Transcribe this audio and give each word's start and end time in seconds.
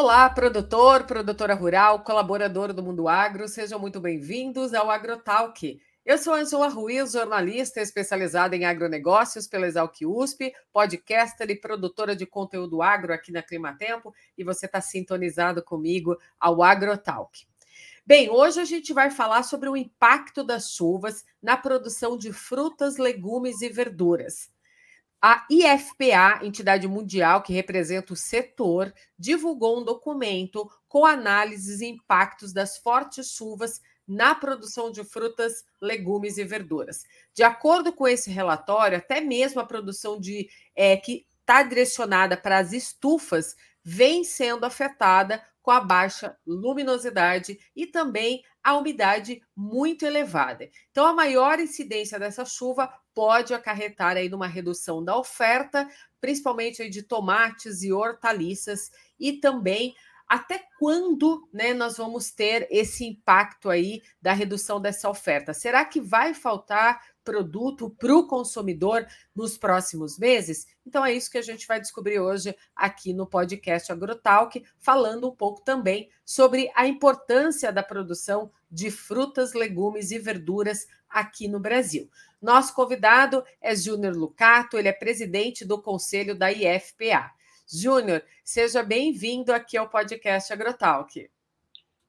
Olá, 0.00 0.30
produtor, 0.30 1.02
produtora 1.06 1.54
rural, 1.54 2.04
colaborador 2.04 2.72
do 2.72 2.84
Mundo 2.84 3.08
Agro, 3.08 3.48
sejam 3.48 3.80
muito 3.80 3.98
bem-vindos 3.98 4.72
ao 4.72 4.88
AgroTalk. 4.88 5.82
Eu 6.06 6.16
sou 6.16 6.34
Angela 6.34 6.68
Ruiz, 6.68 7.10
jornalista 7.10 7.80
especializada 7.80 8.54
em 8.54 8.64
agronegócios 8.64 9.48
pela 9.48 9.66
Exalc 9.66 9.96
USP, 10.06 10.54
podcaster 10.72 11.50
e 11.50 11.60
produtora 11.60 12.14
de 12.14 12.24
conteúdo 12.26 12.80
agro 12.80 13.12
aqui 13.12 13.32
na 13.32 13.42
Climatempo, 13.42 14.14
e 14.38 14.44
você 14.44 14.66
está 14.66 14.80
sintonizado 14.80 15.64
comigo 15.64 16.16
ao 16.38 16.62
AgroTalk. 16.62 17.44
Bem, 18.06 18.30
hoje 18.30 18.60
a 18.60 18.64
gente 18.64 18.92
vai 18.92 19.10
falar 19.10 19.42
sobre 19.42 19.68
o 19.68 19.76
impacto 19.76 20.44
das 20.44 20.70
chuvas 20.70 21.24
na 21.42 21.56
produção 21.56 22.16
de 22.16 22.32
frutas, 22.32 22.98
legumes 22.98 23.62
e 23.62 23.68
verduras. 23.68 24.48
A 25.20 25.44
IFPA, 25.50 26.44
entidade 26.44 26.86
mundial 26.86 27.42
que 27.42 27.52
representa 27.52 28.12
o 28.12 28.16
setor, 28.16 28.94
divulgou 29.18 29.80
um 29.80 29.84
documento 29.84 30.70
com 30.86 31.04
análises 31.04 31.80
e 31.80 31.86
impactos 31.86 32.52
das 32.52 32.78
fortes 32.78 33.32
chuvas 33.32 33.80
na 34.06 34.34
produção 34.34 34.90
de 34.90 35.02
frutas, 35.02 35.64
legumes 35.82 36.38
e 36.38 36.44
verduras. 36.44 37.04
De 37.34 37.42
acordo 37.42 37.92
com 37.92 38.06
esse 38.06 38.30
relatório, 38.30 38.96
até 38.96 39.20
mesmo 39.20 39.60
a 39.60 39.66
produção 39.66 40.20
de 40.20 40.48
é, 40.74 40.96
que 40.96 41.26
está 41.40 41.62
direcionada 41.62 42.36
para 42.36 42.58
as 42.58 42.72
estufas 42.72 43.56
vem 43.82 44.22
sendo 44.22 44.64
afetada 44.64 45.42
com 45.62 45.70
a 45.70 45.80
baixa 45.80 46.36
luminosidade 46.46 47.58
e 47.76 47.86
também 47.86 48.42
a 48.62 48.76
umidade 48.76 49.42
muito 49.54 50.06
elevada. 50.06 50.70
Então, 50.90 51.04
a 51.06 51.12
maior 51.12 51.58
incidência 51.58 52.18
dessa 52.18 52.44
chuva 52.44 52.90
pode 53.18 53.52
acarretar 53.52 54.16
aí 54.16 54.28
numa 54.28 54.46
redução 54.46 55.02
da 55.02 55.18
oferta, 55.18 55.88
principalmente 56.20 56.82
aí 56.82 56.88
de 56.88 57.02
tomates 57.02 57.82
e 57.82 57.92
hortaliças, 57.92 58.92
e 59.18 59.32
também 59.32 59.92
até 60.28 60.62
quando 60.78 61.48
né, 61.52 61.74
nós 61.74 61.96
vamos 61.96 62.30
ter 62.30 62.68
esse 62.70 63.04
impacto 63.04 63.70
aí 63.70 64.02
da 64.22 64.32
redução 64.32 64.80
dessa 64.80 65.10
oferta? 65.10 65.52
Será 65.52 65.84
que 65.84 66.00
vai 66.00 66.32
faltar 66.32 67.02
produto 67.24 67.90
para 67.90 68.14
o 68.14 68.28
consumidor 68.28 69.04
nos 69.34 69.58
próximos 69.58 70.16
meses? 70.16 70.68
Então 70.86 71.04
é 71.04 71.12
isso 71.12 71.28
que 71.28 71.38
a 71.38 71.42
gente 71.42 71.66
vai 71.66 71.80
descobrir 71.80 72.20
hoje 72.20 72.54
aqui 72.76 73.12
no 73.12 73.26
podcast 73.26 73.90
AgroTalk, 73.90 74.64
falando 74.78 75.28
um 75.28 75.34
pouco 75.34 75.60
também 75.64 76.08
sobre 76.24 76.70
a 76.76 76.86
importância 76.86 77.72
da 77.72 77.82
produção 77.82 78.52
de 78.70 78.90
frutas, 78.90 79.54
legumes 79.54 80.10
e 80.10 80.18
verduras 80.18 80.86
aqui 81.08 81.48
no 81.48 81.58
Brasil. 81.58 82.08
Nosso 82.40 82.74
convidado 82.74 83.42
é 83.60 83.74
Júnior 83.74 84.14
Lucato, 84.14 84.76
ele 84.76 84.88
é 84.88 84.92
presidente 84.92 85.64
do 85.64 85.80
conselho 85.80 86.36
da 86.36 86.52
IFPA. 86.52 87.30
Júnior, 87.70 88.22
seja 88.44 88.82
bem-vindo 88.82 89.52
aqui 89.52 89.76
ao 89.76 89.88
podcast 89.88 90.52
AgroTalk. 90.52 91.28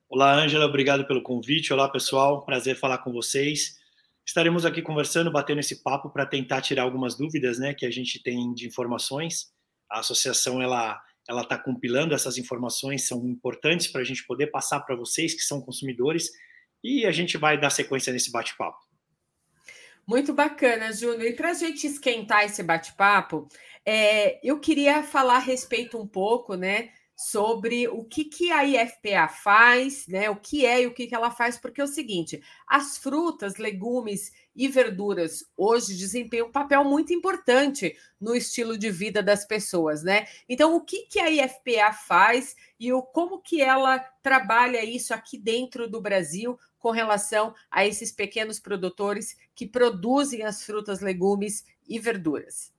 Olá, 0.07 0.33
Ângela, 0.33 0.65
obrigado 0.65 1.05
pelo 1.05 1.21
convite. 1.21 1.73
Olá, 1.73 1.89
pessoal, 1.89 2.45
prazer 2.45 2.75
falar 2.75 2.99
com 2.99 3.11
vocês. 3.11 3.77
Estaremos 4.25 4.65
aqui 4.65 4.81
conversando, 4.81 5.31
batendo 5.31 5.59
esse 5.59 5.81
papo 5.81 6.09
para 6.09 6.25
tentar 6.25 6.61
tirar 6.61 6.83
algumas 6.83 7.15
dúvidas, 7.15 7.57
né, 7.59 7.73
que 7.73 7.85
a 7.85 7.91
gente 7.91 8.21
tem 8.21 8.53
de 8.53 8.67
informações. 8.67 9.51
A 9.89 9.99
associação 9.99 10.61
ela 10.61 11.01
ela 11.27 11.43
está 11.43 11.59
compilando 11.59 12.15
essas 12.15 12.39
informações, 12.39 13.07
são 13.07 13.23
importantes 13.27 13.87
para 13.87 14.01
a 14.01 14.03
gente 14.03 14.25
poder 14.25 14.47
passar 14.47 14.79
para 14.79 14.95
vocês 14.95 15.35
que 15.35 15.41
são 15.41 15.61
consumidores 15.61 16.31
e 16.83 17.05
a 17.05 17.11
gente 17.11 17.37
vai 17.37 17.59
dar 17.59 17.69
sequência 17.69 18.11
nesse 18.13 18.31
bate-papo. 18.31 18.79
Muito 20.07 20.33
bacana, 20.33 20.91
Júnior. 20.91 21.25
E 21.25 21.33
para 21.33 21.51
a 21.51 21.53
gente 21.53 21.85
esquentar 21.85 22.43
esse 22.43 22.63
bate-papo, 22.63 23.47
é, 23.85 24.39
eu 24.43 24.59
queria 24.59 25.03
falar 25.03 25.35
a 25.35 25.39
respeito 25.39 25.99
um 25.99 26.07
pouco, 26.07 26.55
né, 26.55 26.89
sobre 27.19 27.85
o 27.89 28.05
que, 28.05 28.23
que 28.23 28.49
a 28.49 28.63
IFPA 28.63 29.27
faz, 29.27 30.07
né? 30.07 30.29
O 30.29 30.37
que 30.37 30.65
é 30.65 30.83
e 30.83 30.87
o 30.87 30.93
que, 30.93 31.05
que 31.05 31.13
ela 31.13 31.29
faz, 31.29 31.57
porque 31.57 31.81
é 31.81 31.83
o 31.83 31.87
seguinte: 31.87 32.41
as 32.65 32.97
frutas, 32.97 33.57
legumes 33.57 34.31
e 34.55 34.69
verduras 34.69 35.43
hoje 35.57 35.97
desempenham 35.97 36.47
um 36.47 36.51
papel 36.51 36.81
muito 36.85 37.13
importante 37.13 37.93
no 38.21 38.33
estilo 38.33 38.77
de 38.77 38.89
vida 38.89 39.21
das 39.21 39.45
pessoas, 39.45 40.01
né? 40.01 40.27
Então, 40.47 40.77
o 40.77 40.81
que, 40.81 41.07
que 41.07 41.19
a 41.19 41.29
IFPA 41.29 41.91
faz 41.91 42.55
e 42.79 42.93
o, 42.93 43.01
como 43.01 43.41
que 43.41 43.61
ela 43.61 43.99
trabalha 44.23 44.81
isso 44.85 45.13
aqui 45.13 45.37
dentro 45.37 45.89
do 45.89 45.99
Brasil 45.99 46.57
com 46.79 46.91
relação 46.91 47.53
a 47.69 47.85
esses 47.85 48.11
pequenos 48.11 48.59
produtores 48.59 49.37
que 49.53 49.67
produzem 49.67 50.43
as 50.43 50.63
frutas, 50.63 51.01
legumes 51.01 51.65
e 51.87 51.99
verduras? 51.99 52.73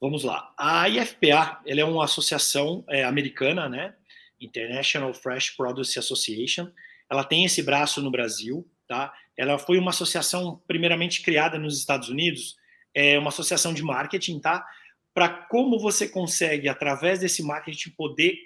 Vamos 0.00 0.24
lá. 0.24 0.52
A 0.58 0.88
IFPA 0.88 1.60
é 1.64 1.84
uma 1.84 2.04
associação 2.04 2.84
é, 2.88 3.04
americana, 3.04 3.68
né? 3.68 3.94
International 4.40 5.12
Fresh 5.14 5.50
Produce 5.50 5.98
Association. 5.98 6.70
Ela 7.10 7.24
tem 7.24 7.44
esse 7.44 7.62
braço 7.62 8.02
no 8.02 8.10
Brasil, 8.10 8.68
tá? 8.88 9.12
Ela 9.36 9.58
foi 9.58 9.78
uma 9.78 9.90
associação 9.90 10.62
primeiramente 10.66 11.22
criada 11.22 11.58
nos 11.58 11.78
Estados 11.78 12.08
Unidos, 12.08 12.56
é 12.94 13.18
uma 13.18 13.28
associação 13.28 13.72
de 13.72 13.82
marketing, 13.82 14.40
tá? 14.40 14.66
Para 15.14 15.28
como 15.28 15.78
você 15.78 16.08
consegue 16.08 16.68
através 16.68 17.20
desse 17.20 17.42
marketing 17.42 17.90
poder 17.90 18.36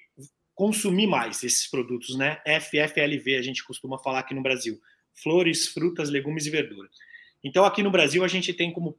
consumir 0.61 1.07
mais 1.07 1.43
esses 1.43 1.67
produtos, 1.67 2.15
né? 2.19 2.39
FFLV 2.45 3.35
a 3.37 3.41
gente 3.41 3.65
costuma 3.65 3.99
falar 3.99 4.19
aqui 4.19 4.35
no 4.35 4.43
Brasil: 4.43 4.79
flores, 5.15 5.67
frutas, 5.69 6.11
legumes 6.11 6.45
e 6.45 6.51
verduras. 6.51 6.95
Então 7.43 7.65
aqui 7.65 7.83
no 7.83 7.91
Brasil 7.91 8.23
a 8.23 8.29
gente 8.29 8.53
tem 8.53 8.71
como 8.71 8.99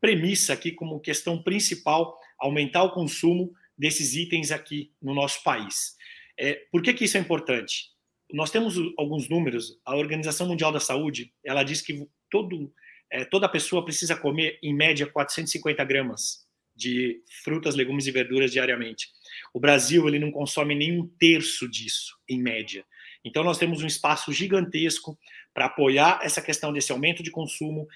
premissa 0.00 0.52
aqui, 0.52 0.70
como 0.70 1.00
questão 1.00 1.42
principal, 1.42 2.16
aumentar 2.38 2.84
o 2.84 2.92
consumo 2.92 3.52
desses 3.76 4.14
itens 4.14 4.52
aqui 4.52 4.92
no 5.02 5.12
nosso 5.12 5.42
país. 5.42 5.96
É, 6.38 6.54
por 6.70 6.80
que, 6.80 6.94
que 6.94 7.04
isso 7.06 7.16
é 7.16 7.20
importante? 7.20 7.90
Nós 8.32 8.52
temos 8.52 8.76
alguns 8.96 9.28
números. 9.28 9.80
A 9.84 9.96
Organização 9.96 10.46
Mundial 10.46 10.70
da 10.70 10.78
Saúde 10.78 11.34
ela 11.44 11.64
diz 11.64 11.82
que 11.82 12.06
todo, 12.30 12.72
é, 13.10 13.24
toda 13.24 13.48
pessoa 13.48 13.84
precisa 13.84 14.14
comer, 14.14 14.60
em 14.62 14.72
média, 14.72 15.08
450 15.08 15.84
gramas 15.84 16.46
de 16.76 17.20
frutas, 17.42 17.74
legumes 17.74 18.06
e 18.06 18.12
verduras 18.12 18.52
diariamente. 18.52 19.08
O 19.52 19.60
Brasil 19.60 20.06
ele 20.08 20.18
não 20.18 20.30
consome 20.30 20.74
nem 20.74 21.00
um 21.00 21.08
terço 21.18 21.68
disso, 21.68 22.16
em 22.28 22.40
média. 22.40 22.84
Então, 23.24 23.44
nós 23.44 23.58
temos 23.58 23.82
um 23.82 23.86
espaço 23.86 24.32
gigantesco 24.32 25.18
para 25.52 25.66
apoiar 25.66 26.20
essa 26.22 26.40
questão 26.40 26.72
desse 26.72 26.92
aumento 26.92 27.22
de 27.22 27.30
consumo, 27.30 27.86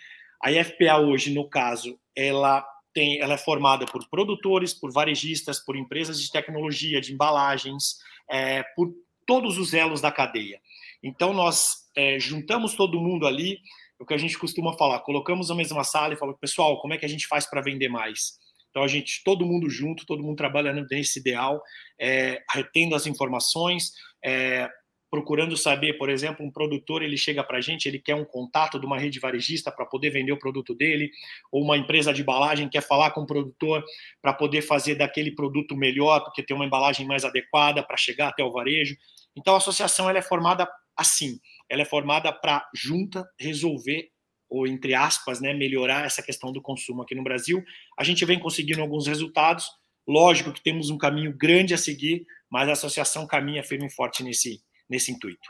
a 0.44 0.52
IFPA 0.52 0.98
hoje, 0.98 1.32
no 1.32 1.48
caso, 1.48 1.98
ela 2.14 2.62
tem, 2.92 3.18
ela 3.18 3.34
é 3.34 3.38
formada 3.38 3.86
por 3.86 4.06
produtores, 4.10 4.74
por 4.74 4.92
varejistas, 4.92 5.58
por 5.58 5.74
empresas 5.74 6.20
de 6.20 6.30
tecnologia, 6.30 7.00
de 7.00 7.14
embalagens, 7.14 7.96
é, 8.30 8.62
por 8.76 8.92
todos 9.26 9.56
os 9.56 9.72
elos 9.72 10.02
da 10.02 10.12
cadeia. 10.12 10.60
Então 11.02 11.32
nós 11.32 11.88
é, 11.96 12.18
juntamos 12.18 12.74
todo 12.74 13.00
mundo 13.00 13.26
ali, 13.26 13.58
o 13.98 14.04
que 14.04 14.14
a 14.14 14.18
gente 14.18 14.38
costuma 14.38 14.76
falar, 14.76 15.00
colocamos 15.00 15.48
na 15.48 15.54
mesma 15.54 15.82
sala 15.82 16.12
e 16.12 16.16
falamos, 16.16 16.38
pessoal, 16.38 16.78
como 16.80 16.92
é 16.92 16.98
que 16.98 17.06
a 17.06 17.08
gente 17.08 17.26
faz 17.26 17.48
para 17.48 17.62
vender 17.62 17.88
mais? 17.88 18.38
Então 18.74 18.82
a 18.82 18.88
gente, 18.88 19.22
todo 19.22 19.46
mundo 19.46 19.70
junto, 19.70 20.04
todo 20.04 20.20
mundo 20.20 20.36
trabalhando 20.36 20.84
nesse 20.90 21.20
ideal, 21.20 21.62
é, 21.96 22.42
retendo 22.50 22.96
as 22.96 23.06
informações, 23.06 23.92
é, 24.24 24.68
procurando 25.08 25.56
saber, 25.56 25.92
por 25.92 26.10
exemplo, 26.10 26.44
um 26.44 26.50
produtor 26.50 27.00
ele 27.00 27.16
chega 27.16 27.44
para 27.44 27.58
a 27.58 27.60
gente, 27.60 27.86
ele 27.86 28.00
quer 28.00 28.16
um 28.16 28.24
contato 28.24 28.80
de 28.80 28.84
uma 28.84 28.98
rede 28.98 29.20
varejista 29.20 29.70
para 29.70 29.86
poder 29.86 30.10
vender 30.10 30.32
o 30.32 30.38
produto 30.40 30.74
dele, 30.74 31.08
ou 31.52 31.62
uma 31.62 31.78
empresa 31.78 32.12
de 32.12 32.22
embalagem 32.22 32.68
quer 32.68 32.80
falar 32.80 33.12
com 33.12 33.20
o 33.20 33.26
produtor 33.26 33.84
para 34.20 34.32
poder 34.32 34.62
fazer 34.62 34.96
daquele 34.96 35.30
produto 35.30 35.76
melhor, 35.76 36.24
porque 36.24 36.42
tem 36.42 36.56
uma 36.56 36.66
embalagem 36.66 37.06
mais 37.06 37.24
adequada 37.24 37.80
para 37.80 37.96
chegar 37.96 38.30
até 38.30 38.42
o 38.42 38.50
varejo. 38.50 38.96
Então 39.36 39.54
a 39.54 39.58
associação 39.58 40.10
ela 40.10 40.18
é 40.18 40.22
formada 40.22 40.68
assim, 40.96 41.38
ela 41.70 41.82
é 41.82 41.84
formada 41.84 42.32
para 42.32 42.68
junta 42.74 43.24
resolver 43.38 44.08
ou 44.48 44.66
entre 44.66 44.94
aspas, 44.94 45.40
né, 45.40 45.52
melhorar 45.52 46.04
essa 46.04 46.22
questão 46.22 46.52
do 46.52 46.62
consumo 46.62 47.02
aqui 47.02 47.14
no 47.14 47.24
Brasil. 47.24 47.62
A 47.98 48.04
gente 48.04 48.24
vem 48.24 48.38
conseguindo 48.38 48.80
alguns 48.80 49.06
resultados. 49.06 49.68
Lógico 50.06 50.52
que 50.52 50.62
temos 50.62 50.90
um 50.90 50.98
caminho 50.98 51.34
grande 51.36 51.74
a 51.74 51.78
seguir, 51.78 52.26
mas 52.50 52.68
a 52.68 52.72
associação 52.72 53.26
caminha 53.26 53.64
firme 53.64 53.86
e 53.86 53.90
forte 53.90 54.22
nesse 54.22 54.62
nesse 54.88 55.10
intuito. 55.12 55.48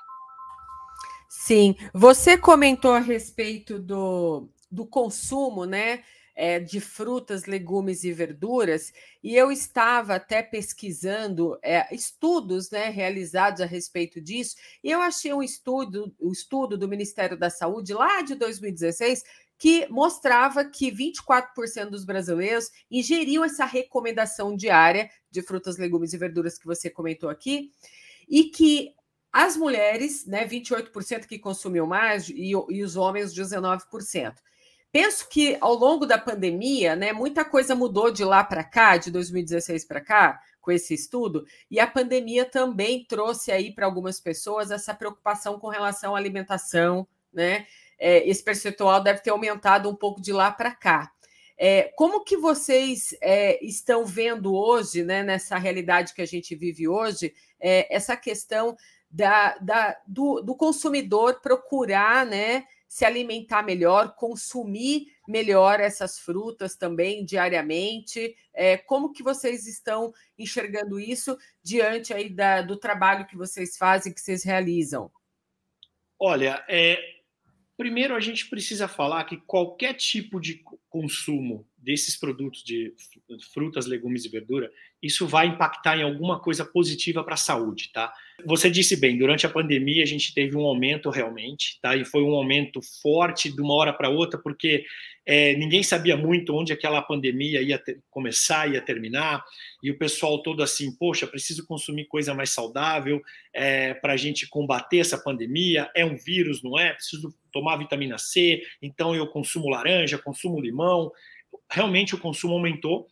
Sim, 1.29 1.75
você 1.93 2.38
comentou 2.38 2.93
a 2.93 3.00
respeito 3.00 3.79
do, 3.79 4.49
do 4.70 4.87
consumo, 4.87 5.64
né? 5.64 6.02
É, 6.36 6.58
de 6.58 6.81
frutas, 6.81 7.44
legumes 7.44 8.02
e 8.02 8.12
verduras, 8.12 8.92
e 9.22 9.36
eu 9.36 9.52
estava 9.52 10.16
até 10.16 10.42
pesquisando 10.42 11.56
é, 11.62 11.86
estudos 11.94 12.72
né, 12.72 12.88
realizados 12.88 13.60
a 13.60 13.66
respeito 13.66 14.20
disso, 14.20 14.56
e 14.82 14.90
eu 14.90 15.00
achei 15.00 15.32
um 15.32 15.44
estudo, 15.44 16.12
um 16.20 16.32
estudo 16.32 16.76
do 16.76 16.88
Ministério 16.88 17.38
da 17.38 17.50
Saúde 17.50 17.94
lá 17.94 18.20
de 18.22 18.34
2016 18.34 19.22
que 19.58 19.86
mostrava 19.88 20.64
que 20.64 20.90
24% 20.90 21.88
dos 21.88 22.04
brasileiros 22.04 22.70
ingeriam 22.90 23.44
essa 23.44 23.64
recomendação 23.64 24.56
diária 24.56 25.08
de 25.31 25.42
frutas, 25.42 25.78
legumes 25.78 26.12
e 26.12 26.19
verduras 26.19 26.58
que 26.58 26.66
você 26.66 26.90
comentou 26.90 27.31
aqui, 27.31 27.70
e 28.28 28.44
que 28.44 28.94
as 29.32 29.56
mulheres, 29.56 30.26
né, 30.26 30.46
28% 30.46 31.26
que 31.26 31.38
consumiu 31.38 31.86
mais 31.86 32.28
e, 32.28 32.52
e 32.52 32.82
os 32.82 32.96
homens 32.96 33.34
19%. 33.34 34.34
Penso 34.94 35.29
que 35.29 35.58
ao 35.61 35.75
longo 35.75 36.06
da 36.06 36.17
pandemia, 36.17 36.94
né, 36.94 37.12
muita 37.12 37.44
coisa 37.44 37.75
mudou 37.75 38.12
de 38.12 38.25
lá 38.25 38.44
para 38.44 38.62
cá, 38.62 38.96
de 38.96 39.11
2016 39.11 39.85
para 39.85 40.00
cá, 40.00 40.41
com 40.61 40.70
esse 40.70 40.94
estudo, 40.94 41.44
e 41.69 41.81
a 41.81 41.87
pandemia 41.87 42.44
também 42.44 43.05
trouxe 43.05 43.50
aí 43.50 43.75
para 43.75 43.87
algumas 43.87 44.20
pessoas 44.20 44.70
essa 44.70 44.94
preocupação 44.94 45.58
com 45.58 45.67
relação 45.67 46.14
à 46.14 46.19
alimentação, 46.19 47.08
né? 47.32 47.67
É, 47.99 48.25
esse 48.29 48.41
percentual 48.44 49.02
deve 49.02 49.19
ter 49.19 49.31
aumentado 49.31 49.91
um 49.91 49.96
pouco 49.96 50.23
de 50.23 50.32
lá 50.32 50.52
para 50.52 50.70
cá. 50.70 51.11
É, 51.58 51.93
como 51.96 52.23
que 52.23 52.37
vocês 52.37 53.17
é, 53.20 53.64
estão 53.64 54.06
vendo 54.06 54.55
hoje, 54.55 55.02
né, 55.02 55.25
nessa 55.25 55.58
realidade 55.58 56.14
que 56.14 56.23
a 56.23 56.26
gente 56.26 56.55
vive 56.55 56.87
hoje, 56.87 57.35
é, 57.58 57.93
essa 57.93 58.17
questão 58.17 58.76
da, 59.11 59.58
da 59.58 59.96
do, 60.06 60.41
do, 60.41 60.55
consumidor 60.55 61.41
procurar 61.41 62.25
né, 62.25 62.64
se 62.94 63.05
alimentar 63.05 63.64
melhor, 63.64 64.14
consumir 64.14 65.08
melhor 65.26 65.81
essas 65.81 66.17
frutas 66.17 66.76
também 66.76 67.25
diariamente? 67.25 68.37
É, 68.55 68.76
como 68.76 69.12
que 69.12 69.20
vocês 69.20 69.67
estão 69.67 70.14
enxergando 70.38 71.00
isso 71.00 71.37
diante 71.61 72.14
aí 72.14 72.29
da, 72.29 72.62
do 72.62 72.76
trabalho 72.76 73.26
que 73.26 73.37
vocês 73.37 73.76
fazem, 73.76 74.14
que 74.14 74.20
vocês 74.20 74.44
realizam? 74.44 75.11
Olha, 76.17 76.64
é, 76.69 77.02
primeiro 77.76 78.14
a 78.14 78.20
gente 78.20 78.49
precisa 78.49 78.87
falar 78.87 79.25
que 79.25 79.38
qualquer 79.38 79.94
tipo 79.94 80.38
de 80.38 80.62
consumo 80.88 81.67
desses 81.76 82.17
produtos 82.17 82.62
de 82.62 82.94
frutas, 83.52 83.87
legumes 83.87 84.25
e 84.25 84.29
verdura, 84.29 84.73
isso 85.05 85.27
vai 85.27 85.47
impactar 85.47 85.99
em 85.99 86.03
alguma 86.03 86.41
coisa 86.41 86.65
positiva 86.65 87.23
para 87.23 87.35
a 87.35 87.37
saúde, 87.37 87.91
tá? 87.93 88.11
Você 88.47 88.71
disse 88.71 88.97
bem, 88.97 89.19
durante 89.19 89.47
a 89.47 89.51
pandemia 89.51 90.03
a 90.03 90.06
gente 90.06 90.33
teve 90.33 90.56
um 90.56 90.65
aumento 90.65 91.11
realmente, 91.11 91.79
tá? 91.83 91.95
E 91.95 92.05
foi 92.05 92.23
um 92.23 92.35
aumento 92.35 92.81
forte 93.03 93.55
de 93.55 93.61
uma 93.61 93.75
hora 93.75 93.93
para 93.93 94.09
outra, 94.09 94.41
porque 94.41 94.85
é, 95.27 95.55
ninguém 95.56 95.83
sabia 95.83 96.17
muito 96.17 96.55
onde 96.55 96.73
aquela 96.73 97.03
pandemia 97.03 97.61
ia 97.61 97.79
ter, 97.79 98.01
começar, 98.11 98.73
ia 98.73 98.81
terminar, 98.81 99.45
e 99.83 99.91
o 99.91 99.99
pessoal 99.99 100.43
todo 100.43 100.62
assim, 100.62 100.97
poxa, 100.97 101.27
preciso 101.27 101.67
consumir 101.67 102.06
coisa 102.06 102.33
mais 102.33 102.51
saudável 102.51 103.21
é, 103.53 103.93
para 103.95 104.15
a 104.15 104.17
gente 104.17 104.49
combater 104.49 104.99
essa 104.99 105.19
pandemia. 105.19 105.91
É 105.95 106.05
um 106.05 106.17
vírus, 106.17 106.62
não 106.62 106.79
é? 106.79 106.95
Preciso 106.95 107.35
tomar 107.53 107.77
vitamina 107.77 108.17
C, 108.17 108.62
então 108.81 109.15
eu 109.15 109.27
consumo 109.27 109.69
laranja, 109.69 110.19
consumo 110.19 110.61
limão 110.61 111.12
realmente 111.71 112.15
o 112.15 112.19
consumo 112.19 112.55
aumentou. 112.55 113.06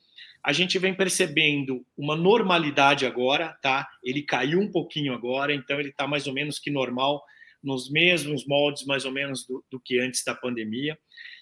A 0.44 0.52
gente 0.52 0.78
vem 0.78 0.94
percebendo 0.94 1.86
uma 1.96 2.16
normalidade 2.16 3.06
agora, 3.06 3.56
tá? 3.62 3.88
Ele 4.02 4.22
caiu 4.22 4.60
um 4.60 4.70
pouquinho 4.70 5.14
agora, 5.14 5.54
então 5.54 5.78
ele 5.78 5.90
está 5.90 6.06
mais 6.06 6.26
ou 6.26 6.32
menos 6.32 6.58
que 6.58 6.70
normal, 6.70 7.22
nos 7.62 7.90
mesmos 7.90 8.46
moldes 8.46 8.84
mais 8.84 9.04
ou 9.04 9.12
menos 9.12 9.46
do, 9.46 9.64
do, 9.70 9.78
que 9.78 10.00
antes 10.00 10.24
da 10.24 10.34
pandemia. 10.34 10.98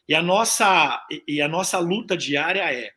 E 0.08 0.14
a 0.14 0.22
nossa 0.22 1.00
e 1.26 1.40
a 1.40 1.48
nossa 1.48 1.78
luta 1.78 2.16
diária 2.16 2.70
é 2.72 2.92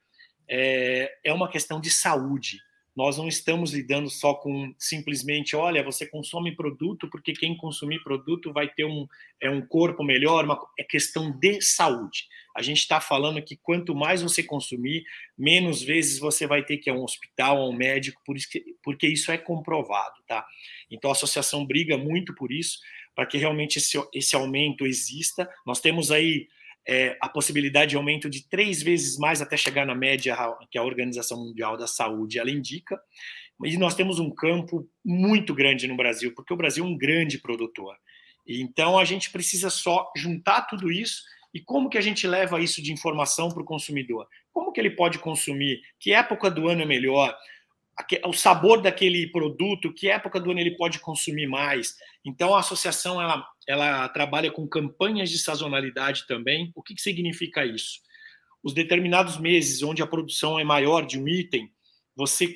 é, 0.48 1.12
é 1.24 1.34
uma 1.34 1.50
questão 1.50 1.80
de 1.80 1.90
saúde. 1.90 2.60
Nós 2.96 3.18
não 3.18 3.28
estamos 3.28 3.74
lidando 3.74 4.08
só 4.10 4.36
com 4.36 4.74
simplesmente, 4.78 5.56
olha, 5.56 5.84
você 5.84 6.06
consome 6.06 6.56
produto 6.56 7.10
porque 7.10 7.34
quem 7.34 7.58
consumir 7.58 8.04
produto 8.04 8.54
vai 8.54 8.68
ter 8.70 8.86
um, 8.86 9.08
é 9.42 9.50
um 9.50 9.66
corpo 9.66 10.04
melhor, 10.04 10.46
uma, 10.46 10.60
é 10.78 10.84
questão 10.84 11.32
de 11.32 11.60
saúde. 11.60 12.28
A 12.56 12.62
gente 12.62 12.80
está 12.80 13.02
falando 13.02 13.42
que 13.42 13.58
quanto 13.58 13.96
mais 13.96 14.22
você 14.22 14.44
consumir, 14.44 15.04
menos 15.38 15.82
vezes 15.82 16.20
você 16.20 16.46
vai 16.46 16.64
ter 16.64 16.78
que 16.78 16.90
ir 16.90 16.94
a 16.94 16.96
um 16.96 17.04
hospital, 17.04 17.58
a 17.58 17.68
um 17.68 17.74
médico, 17.74 18.22
por 18.26 18.38
isso 18.38 18.48
que, 18.50 18.64
porque 18.84 19.08
isso 19.08 19.32
é 19.32 19.38
comprovado, 19.38 20.16
tá? 20.28 20.46
Então 20.92 21.10
a 21.10 21.14
associação 21.14 21.66
briga 21.66 21.98
muito 21.98 22.36
por 22.36 22.52
isso, 22.52 22.80
para 23.16 23.26
que 23.26 23.38
realmente 23.38 23.78
esse, 23.78 23.98
esse 24.14 24.36
aumento 24.36 24.86
exista. 24.86 25.50
Nós 25.66 25.80
temos 25.80 26.12
aí 26.12 26.48
é, 26.88 27.18
a 27.22 27.30
possibilidade 27.30 27.92
de 27.92 27.98
aumento 27.98 28.30
de 28.30 28.48
três 28.48 28.84
vezes 28.84 29.18
mais 29.18 29.42
até 29.42 29.58
chegar 29.58 29.86
na 29.86 29.96
média 29.96 30.36
que 30.70 30.78
a 30.78 30.84
Organização 30.84 31.46
Mundial 31.46 31.78
da 31.78 31.88
Saúde 31.88 32.40
ela 32.40 32.52
indica. 32.52 33.00
E 33.64 33.78
nós 33.78 33.96
temos 33.96 34.20
um 34.20 34.30
campo 34.30 34.88
muito 35.04 35.54
grande 35.54 35.88
no 35.88 35.96
Brasil, 35.96 36.34
porque 36.36 36.54
o 36.54 36.58
Brasil 36.58 36.84
é 36.84 36.88
um 36.88 36.98
grande 36.98 37.38
produtor. 37.38 37.96
Então 38.46 38.98
a 38.98 39.06
gente 39.06 39.32
precisa 39.32 39.70
só 39.70 40.12
juntar 40.16 40.64
tudo 40.64 40.92
isso 40.92 41.24
e 41.54 41.62
como 41.62 41.90
que 41.90 41.98
a 41.98 42.02
gente 42.02 42.28
leva 42.28 42.60
isso 42.60 42.82
de 42.82 42.92
informação 42.92 43.50
para 43.50 43.62
o 43.62 43.66
consumidor? 43.66 44.28
Como 44.52 44.72
que 44.72 44.82
ele 44.82 44.90
pode 44.90 45.20
consumir? 45.20 45.82
Que 46.00 46.14
época 46.14 46.50
do 46.50 46.68
ano 46.68 46.82
é 46.82 46.86
melhor? 46.86 47.36
o 48.26 48.34
sabor 48.34 48.82
daquele 48.82 49.28
produto, 49.28 49.94
que 49.94 50.10
época 50.10 50.40
do 50.40 50.50
ano 50.50 50.60
ele 50.60 50.76
pode 50.76 51.00
consumir 51.00 51.48
mais. 51.48 51.96
Então 52.26 52.56
a 52.56 52.60
associação 52.60 53.22
ela, 53.22 53.46
ela 53.68 54.10
trabalha 54.10 54.52
com 54.52 54.68
campanhas 54.68 55.30
de 55.30 55.38
sazonalidade 55.38 56.26
também. 56.28 56.72
O 56.76 56.82
que, 56.82 56.96
que 56.96 57.02
significa 57.02 57.66
isso? 57.66 58.02
Os 58.64 58.74
determinados 58.74 59.38
meses 59.38 59.84
onde 59.84 60.02
a 60.02 60.08
produção 60.08 60.60
é 60.60 60.64
maior 60.64 61.06
de 61.06 61.20
um 61.20 61.28
item, 61.28 61.70
você, 62.15 62.56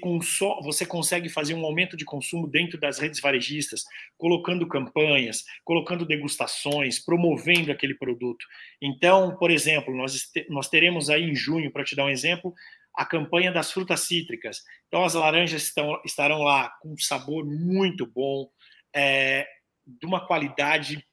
você 0.64 0.86
consegue 0.86 1.30
fazer 1.30 1.54
um 1.54 1.66
aumento 1.66 1.98
de 1.98 2.06
consumo 2.06 2.48
dentro 2.48 2.80
das 2.80 3.00
redes 3.00 3.20
varejistas, 3.20 3.84
colocando 4.18 4.68
campanhas, 4.68 5.44
colocando 5.64 6.06
degustações, 6.06 7.00
promovendo 7.00 7.72
aquele 7.72 7.96
produto. 7.96 8.46
Então, 8.82 9.36
por 9.38 9.50
exemplo, 9.50 9.96
nós, 9.96 10.32
nós 10.50 10.70
teremos 10.70 11.10
aí 11.10 11.24
em 11.24 11.36
junho, 11.36 11.72
para 11.72 11.84
te 11.84 11.96
dar 11.96 12.06
um 12.06 12.10
exemplo, 12.10 12.54
a 12.96 13.06
campanha 13.06 13.52
das 13.52 13.72
frutas 13.72 14.02
cítricas. 14.02 14.64
Então, 14.88 15.04
as 15.04 15.14
laranjas 15.14 15.64
estão, 15.64 16.02
estarão 16.06 16.42
lá 16.42 16.70
com 16.82 16.94
um 16.94 16.98
sabor 16.98 17.46
muito 17.46 18.06
bom, 18.06 18.50
é, 18.94 19.48
de 19.86 20.06
uma 20.06 20.26
qualidade 20.26 21.04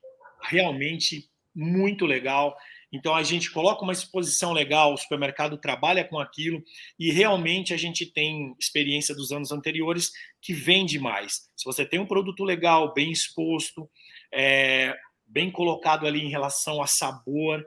realmente 0.43 1.29
muito 1.55 2.05
legal. 2.07 2.57
Então, 2.95 3.13
a 3.13 3.25
gente 3.25 3.51
coloca 3.51 3.83
uma 3.83 3.93
exposição 3.93 4.53
legal, 4.53 4.95
o 4.95 4.97
supermercado 4.97 5.59
trabalha 5.59 6.05
com 6.05 6.17
aquilo 6.17 6.63
e 6.97 7.11
realmente 7.11 7.75
a 7.75 7.77
gente 7.77 8.07
tem 8.07 8.55
experiência 8.57 9.13
dos 9.13 9.33
anos 9.33 9.51
anteriores 9.51 10.13
que 10.41 10.55
vende 10.55 10.97
mais. 10.97 11.51
Se 11.57 11.65
você 11.65 11.85
tem 11.85 11.99
um 11.99 12.07
produto 12.07 12.45
legal, 12.45 12.95
bem 12.95 13.11
exposto, 13.11 13.91
é, 14.33 14.95
bem 15.27 15.51
colocado 15.51 16.07
ali 16.07 16.21
em 16.21 16.31
relação 16.31 16.81
a 16.81 16.87
sabor, 16.87 17.67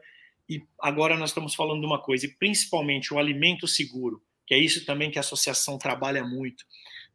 e 0.50 0.62
agora 0.80 1.18
nós 1.18 1.32
estamos 1.32 1.54
falando 1.54 1.82
de 1.82 1.86
uma 1.86 2.02
coisa, 2.02 2.26
e 2.26 2.34
principalmente 2.38 3.14
o 3.14 3.20
alimento 3.20 3.68
seguro, 3.68 4.24
que 4.46 4.54
é 4.54 4.58
isso 4.58 4.86
também 4.86 5.12
que 5.12 5.18
a 5.18 5.22
associação 5.22 5.78
trabalha 5.78 6.24
muito. 6.24 6.64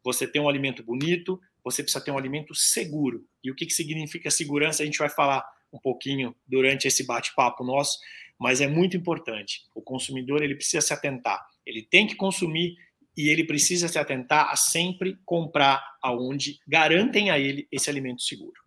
Você 0.05 0.27
tem 0.27 0.43
um 0.43 0.51
alimento 0.51 0.83
bonito, 0.83 1.41
você 1.65 1.83
precisa 1.83 2.05
ter 2.05 2.11
um 2.11 2.19
alimento 2.19 2.55
seguro. 2.55 3.25
E 3.43 3.51
o 3.51 3.55
que, 3.55 3.65
que 3.65 3.73
significa 3.73 4.31
segurança? 4.31 4.83
A 4.83 4.87
gente 4.87 4.99
vai 4.99 5.09
falar 5.09 5.43
um 5.73 5.79
pouquinho 5.79 6.35
durante 6.47 6.87
esse 6.87 7.07
bate-papo 7.07 7.65
nosso, 7.65 7.99
mas 8.39 8.61
é 8.61 8.67
muito 8.67 8.97
importante. 8.97 9.63
O 9.75 9.81
consumidor 9.81 10.43
ele 10.43 10.55
precisa 10.55 10.81
se 10.81 10.93
atentar. 10.93 11.45
Ele 11.65 11.83
tem 11.83 12.07
que 12.07 12.15
consumir 12.15 12.77
e 13.17 13.29
ele 13.29 13.45
precisa 13.45 13.89
se 13.89 13.99
atentar 13.99 14.51
a 14.51 14.57
sempre 14.57 15.19
comprar 15.25 15.83
aonde 16.03 16.59
garantem 16.67 17.31
a 17.31 17.39
ele 17.39 17.69
esse 17.71 17.89
alimento 17.89 18.23
seguro. 18.23 18.61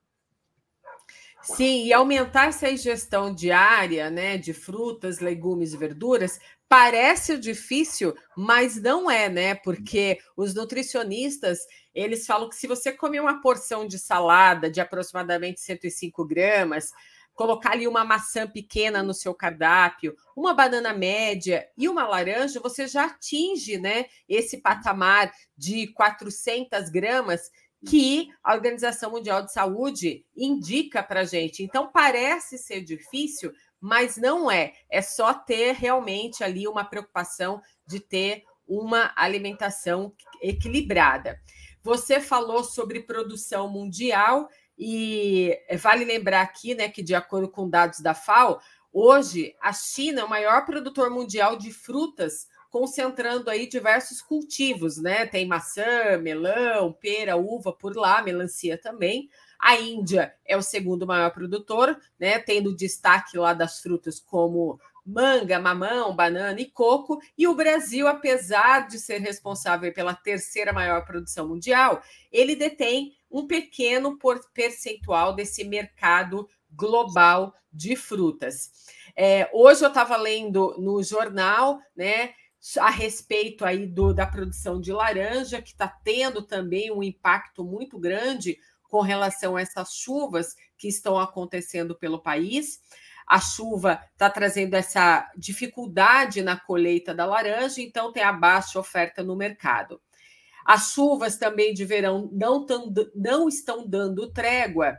Sim, 1.41 1.86
e 1.86 1.94
aumentar 1.94 2.48
essa 2.48 2.72
ingestão 2.72 3.34
diária, 3.34 4.10
né, 4.10 4.36
de 4.36 4.51
frutas, 4.51 5.20
legumes 5.20 5.74
e 5.74 5.77
verduras, 5.77 6.39
parece 6.67 7.38
difícil, 7.38 8.13
mas 8.36 8.81
não 8.81 9.10
é, 9.10 9.29
né? 9.29 9.55
Porque 9.55 10.19
os 10.36 10.53
nutricionistas, 10.53 11.60
eles 11.93 12.25
falam 12.25 12.50
que 12.50 12.55
se 12.55 12.67
você 12.67 12.91
comer 12.91 13.19
uma 13.19 13.41
porção 13.41 13.88
de 13.88 14.00
salada 14.00 14.69
de 14.69 14.81
aproximadamente 14.81 15.62
105 15.62 16.25
gramas, 16.25 16.91
colocar 17.36 17.72
ali 17.72 17.88
uma 17.88 18.05
maçã 18.05 18.48
pequena 18.48 19.03
no 19.03 19.13
seu 19.13 19.34
cardápio, 19.34 20.15
uma 20.36 20.53
banana 20.53 20.93
média 20.93 21.67
e 21.77 21.88
uma 21.88 22.07
laranja, 22.07 22.60
você 22.62 22.88
já 22.88 23.05
atinge, 23.05 23.77
né, 23.77 24.05
esse 24.27 24.62
patamar 24.62 25.31
de 25.57 25.88
400 25.88 26.89
gramas 26.89 27.51
que 27.88 28.29
a 28.44 28.53
Organização 28.53 29.12
Mundial 29.12 29.44
de 29.44 29.51
Saúde 29.51 30.25
indica 30.36 31.03
para 31.03 31.22
a 31.22 31.25
gente. 31.25 31.63
Então, 31.63 31.91
parece 31.91 32.58
ser 32.58 32.82
difícil, 32.82 33.51
mas 33.79 34.17
não 34.17 34.50
é. 34.50 34.74
É 34.89 35.01
só 35.01 35.34
ter 35.34 35.74
realmente 35.74 36.44
ali 36.44 36.67
uma 36.67 36.84
preocupação 36.84 37.62
de 37.86 38.00
ter 38.00 38.44
uma 38.67 39.13
alimentação 39.15 40.13
equilibrada. 40.41 41.39
Você 41.84 42.20
falou 42.20 42.63
sobre 42.63 43.03
produção 43.03 43.70
mundial 43.70 44.50
e 44.77 45.55
vale 45.79 46.03
lembrar 46.03 46.41
aqui, 46.41 46.74
né, 46.74 46.89
que 46.89 47.03
de 47.03 47.13
acordo 47.13 47.50
com 47.50 47.70
dados 47.70 48.00
da 48.00 48.15
FAO, 48.15 48.60
hoje 48.91 49.55
a 49.62 49.72
China 49.72 50.22
é 50.22 50.24
o 50.24 50.29
maior 50.29 50.65
produtor 50.65 51.12
mundial 51.12 51.55
de 51.55 51.72
frutas 51.72 52.48
concentrando 52.75 53.50
aí 53.50 53.67
diversos 53.67 54.22
cultivos, 54.22 54.98
né? 54.98 55.25
Tem 55.25 55.48
maçã, 55.48 56.17
melão, 56.22 56.91
pera, 56.91 57.38
uva 57.38 57.72
por 57.72 57.96
lá, 57.96 58.22
melancia 58.22 58.77
também. 58.77 59.29
A 59.58 59.77
Índia 59.79 60.36
é 60.44 60.58
o 60.58 60.62
segundo 60.62 61.08
maior 61.08 61.32
produtor, 61.32 61.98
né? 62.20 62.38
Tendo 62.38 62.75
destaque 62.75 63.38
lá 63.38 63.53
das 63.53 63.79
frutas 63.79 64.20
como 64.20 64.77
manga, 65.05 65.58
mamão, 65.58 66.13
banana 66.13 66.60
e 66.60 66.65
coco. 66.65 67.17
E 67.38 67.48
o 67.48 67.55
Brasil, 67.55 68.10
apesar 68.10 68.89
de 68.89 69.00
ser 69.00 69.22
responsável 69.22 69.94
pela 69.94 70.13
terceira 70.13 70.74
maior 70.74 71.05
produção 71.05 71.48
mundial, 71.48 72.03
ele 72.29 72.58
detém 72.58 73.13
um 73.32 73.48
pequeno 73.48 74.20
percentual 74.53 75.34
desse 75.34 75.63
mercado 75.63 76.46
global 76.70 77.55
de 77.72 77.96
frutas. 77.96 78.70
É, 79.15 79.50
hoje 79.53 79.82
eu 79.82 79.88
estava 79.88 80.17
lendo 80.17 80.75
no 80.77 81.01
jornal, 81.01 81.79
né, 81.96 82.34
a 82.79 82.89
respeito 82.89 83.63
aí 83.65 83.86
do, 83.86 84.13
da 84.13 84.25
produção 84.25 84.79
de 84.81 84.91
laranja, 84.91 85.62
que 85.62 85.72
está 85.72 85.88
tendo 85.88 86.41
também 86.41 86.91
um 86.91 87.03
impacto 87.03 87.63
muito 87.63 88.00
grande 88.00 88.57
com 88.84 89.01
relação 89.01 89.55
a 89.55 89.62
essas 89.62 89.93
chuvas 89.93 90.55
que 90.77 90.88
estão 90.88 91.19
acontecendo 91.19 91.95
pelo 91.95 92.22
país. 92.22 92.79
A 93.27 93.39
chuva 93.39 94.00
está 94.13 94.29
trazendo 94.29 94.75
essa 94.75 95.29
dificuldade 95.36 96.41
na 96.41 96.60
colheita 96.60 97.13
da 97.13 97.25
laranja, 97.25 97.81
então 97.81 98.12
tem 98.12 98.24
a 98.24 98.31
baixa 98.31 98.79
oferta 98.79 99.24
no 99.24 99.36
mercado. 99.36 100.00
As 100.65 100.91
chuvas 100.91 101.38
também 101.38 101.74
de 101.74 101.86
verão 101.86 102.29
não, 102.31 102.65
tão, 102.65 102.91
não 103.13 103.48
estão 103.48 103.88
dando 103.88 104.31
trégua, 104.31 104.98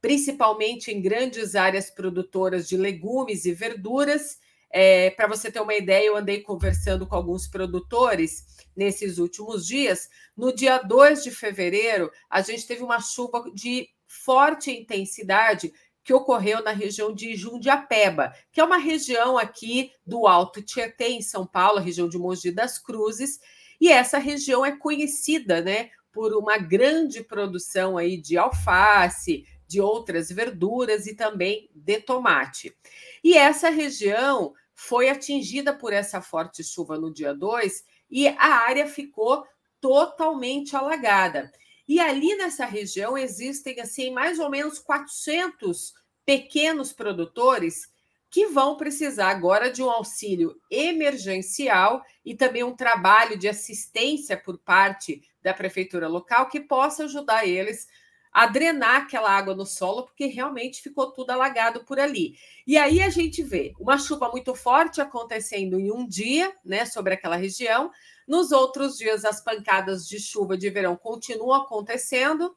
principalmente 0.00 0.90
em 0.90 1.00
grandes 1.00 1.54
áreas 1.54 1.90
produtoras 1.90 2.68
de 2.68 2.76
legumes 2.76 3.44
e 3.44 3.52
verduras. 3.52 4.38
É, 4.78 5.08
Para 5.08 5.26
você 5.26 5.50
ter 5.50 5.58
uma 5.58 5.74
ideia, 5.74 6.04
eu 6.04 6.18
andei 6.18 6.42
conversando 6.42 7.06
com 7.06 7.16
alguns 7.16 7.48
produtores 7.48 8.44
nesses 8.76 9.16
últimos 9.16 9.66
dias. 9.66 10.10
No 10.36 10.54
dia 10.54 10.76
2 10.76 11.24
de 11.24 11.30
fevereiro, 11.30 12.10
a 12.28 12.42
gente 12.42 12.66
teve 12.66 12.82
uma 12.82 13.00
chuva 13.00 13.50
de 13.54 13.88
forte 14.06 14.70
intensidade 14.70 15.72
que 16.04 16.12
ocorreu 16.12 16.62
na 16.62 16.72
região 16.72 17.14
de 17.14 17.34
Jundiapeba, 17.34 18.34
que 18.52 18.60
é 18.60 18.64
uma 18.64 18.76
região 18.76 19.38
aqui 19.38 19.92
do 20.06 20.26
Alto 20.26 20.60
Tietê, 20.60 21.08
em 21.08 21.22
São 21.22 21.46
Paulo, 21.46 21.80
região 21.80 22.06
de 22.06 22.18
Mogi 22.18 22.50
das 22.50 22.78
Cruzes, 22.78 23.40
e 23.80 23.88
essa 23.88 24.18
região 24.18 24.62
é 24.62 24.76
conhecida, 24.76 25.62
né, 25.62 25.88
por 26.12 26.34
uma 26.34 26.58
grande 26.58 27.24
produção 27.24 27.96
aí 27.96 28.20
de 28.20 28.36
alface, 28.36 29.46
de 29.66 29.80
outras 29.80 30.30
verduras 30.30 31.06
e 31.06 31.14
também 31.14 31.70
de 31.74 31.98
tomate. 31.98 32.76
E 33.24 33.36
essa 33.36 33.70
região 33.70 34.52
foi 34.76 35.08
atingida 35.08 35.72
por 35.72 35.92
essa 35.92 36.20
forte 36.20 36.62
chuva 36.62 36.98
no 36.98 37.12
dia 37.12 37.34
2 37.34 37.82
e 38.10 38.28
a 38.28 38.58
área 38.66 38.86
ficou 38.86 39.44
totalmente 39.80 40.76
alagada. 40.76 41.50
E 41.88 41.98
ali 41.98 42.36
nessa 42.36 42.66
região 42.66 43.16
existem 43.16 43.80
assim 43.80 44.10
mais 44.10 44.38
ou 44.38 44.50
menos 44.50 44.78
400 44.78 45.94
pequenos 46.26 46.92
produtores 46.92 47.88
que 48.28 48.48
vão 48.48 48.76
precisar 48.76 49.30
agora 49.30 49.70
de 49.70 49.82
um 49.82 49.88
auxílio 49.88 50.60
emergencial 50.70 52.02
e 52.24 52.34
também 52.34 52.62
um 52.62 52.76
trabalho 52.76 53.38
de 53.38 53.48
assistência 53.48 54.36
por 54.36 54.58
parte 54.58 55.22
da 55.40 55.54
prefeitura 55.54 56.06
local 56.06 56.48
que 56.48 56.60
possa 56.60 57.04
ajudar 57.04 57.46
eles 57.46 57.86
a 58.32 58.46
drenar 58.46 59.02
aquela 59.02 59.30
água 59.30 59.54
no 59.54 59.64
solo, 59.64 60.04
porque 60.04 60.26
realmente 60.26 60.82
ficou 60.82 61.10
tudo 61.10 61.30
alagado 61.30 61.84
por 61.84 61.98
ali. 61.98 62.36
E 62.66 62.76
aí 62.76 63.00
a 63.00 63.08
gente 63.08 63.42
vê 63.42 63.72
uma 63.80 63.98
chuva 63.98 64.30
muito 64.30 64.54
forte 64.54 65.00
acontecendo 65.00 65.78
em 65.78 65.90
um 65.90 66.06
dia, 66.06 66.54
né, 66.64 66.84
sobre 66.84 67.14
aquela 67.14 67.36
região. 67.36 67.90
Nos 68.26 68.52
outros 68.52 68.98
dias, 68.98 69.24
as 69.24 69.42
pancadas 69.42 70.06
de 70.06 70.18
chuva 70.18 70.56
de 70.56 70.68
verão 70.68 70.96
continuam 70.96 71.54
acontecendo 71.54 72.56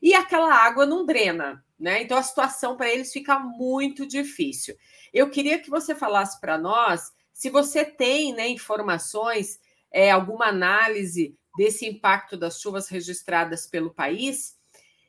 e 0.00 0.14
aquela 0.14 0.54
água 0.54 0.86
não 0.86 1.04
drena, 1.04 1.64
né? 1.78 2.02
Então 2.02 2.16
a 2.16 2.22
situação 2.22 2.76
para 2.76 2.88
eles 2.88 3.12
fica 3.12 3.38
muito 3.38 4.06
difícil. 4.06 4.76
Eu 5.12 5.28
queria 5.28 5.58
que 5.58 5.70
você 5.70 5.94
falasse 5.94 6.40
para 6.40 6.56
nós 6.56 7.12
se 7.32 7.50
você 7.50 7.84
tem 7.84 8.34
né, 8.34 8.48
informações, 8.48 9.60
é, 9.92 10.10
alguma 10.10 10.46
análise 10.46 11.36
desse 11.56 11.86
impacto 11.86 12.36
das 12.36 12.60
chuvas 12.60 12.88
registradas 12.88 13.66
pelo 13.66 13.94
país 13.94 14.57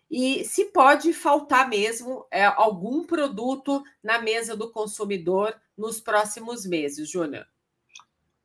e 0.09 0.43
se 0.43 0.65
pode 0.65 1.13
faltar 1.13 1.69
mesmo 1.69 2.25
é, 2.31 2.45
algum 2.45 3.05
produto 3.05 3.83
na 4.03 4.19
mesa 4.19 4.55
do 4.55 4.71
consumidor 4.71 5.55
nos 5.77 6.01
próximos 6.01 6.65
meses, 6.65 7.09
Júnior. 7.09 7.45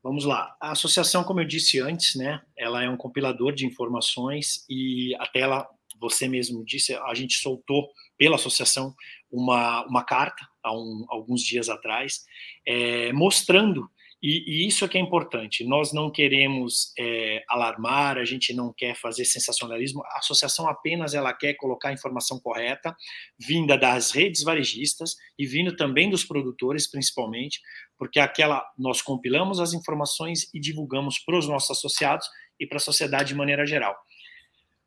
Vamos 0.02 0.26
lá. 0.26 0.54
A 0.60 0.72
associação, 0.72 1.24
como 1.24 1.40
eu 1.40 1.46
disse 1.46 1.80
antes, 1.80 2.14
né, 2.14 2.42
ela 2.56 2.84
é 2.84 2.90
um 2.90 2.96
compilador 2.96 3.54
de 3.54 3.64
informações 3.64 4.66
e 4.68 5.14
até 5.18 5.40
ela, 5.40 5.66
você 5.98 6.28
mesmo 6.28 6.62
disse, 6.62 6.94
a 6.94 7.14
gente 7.14 7.36
soltou 7.36 7.88
pela 8.18 8.36
associação 8.36 8.94
uma, 9.32 9.82
uma 9.86 10.04
carta 10.04 10.46
há 10.62 10.72
um, 10.72 11.06
alguns 11.08 11.40
dias 11.40 11.70
atrás, 11.70 12.24
é, 12.66 13.12
mostrando 13.14 13.90
e, 14.26 14.42
e, 14.46 14.66
isso 14.66 14.86
é 14.86 14.88
que 14.88 14.96
é 14.96 15.00
importante. 15.02 15.62
Nós 15.64 15.92
não 15.92 16.10
queremos 16.10 16.94
é, 16.98 17.44
alarmar, 17.46 18.16
a 18.16 18.24
gente 18.24 18.54
não 18.54 18.72
quer 18.72 18.96
fazer 18.96 19.26
sensacionalismo. 19.26 20.02
A 20.06 20.18
associação 20.20 20.66
apenas 20.66 21.12
ela 21.12 21.34
quer 21.34 21.52
colocar 21.52 21.90
a 21.90 21.92
informação 21.92 22.40
correta, 22.40 22.96
vinda 23.38 23.76
das 23.76 24.12
redes 24.12 24.42
varejistas 24.42 25.14
e 25.38 25.44
vindo 25.44 25.76
também 25.76 26.08
dos 26.08 26.24
produtores, 26.24 26.90
principalmente, 26.90 27.60
porque 27.98 28.18
aquela 28.18 28.66
nós 28.78 29.02
compilamos 29.02 29.60
as 29.60 29.74
informações 29.74 30.48
e 30.54 30.58
divulgamos 30.58 31.18
para 31.18 31.36
os 31.36 31.46
nossos 31.46 31.76
associados 31.76 32.26
e 32.58 32.66
para 32.66 32.78
a 32.78 32.80
sociedade 32.80 33.28
de 33.28 33.34
maneira 33.34 33.66
geral. 33.66 33.94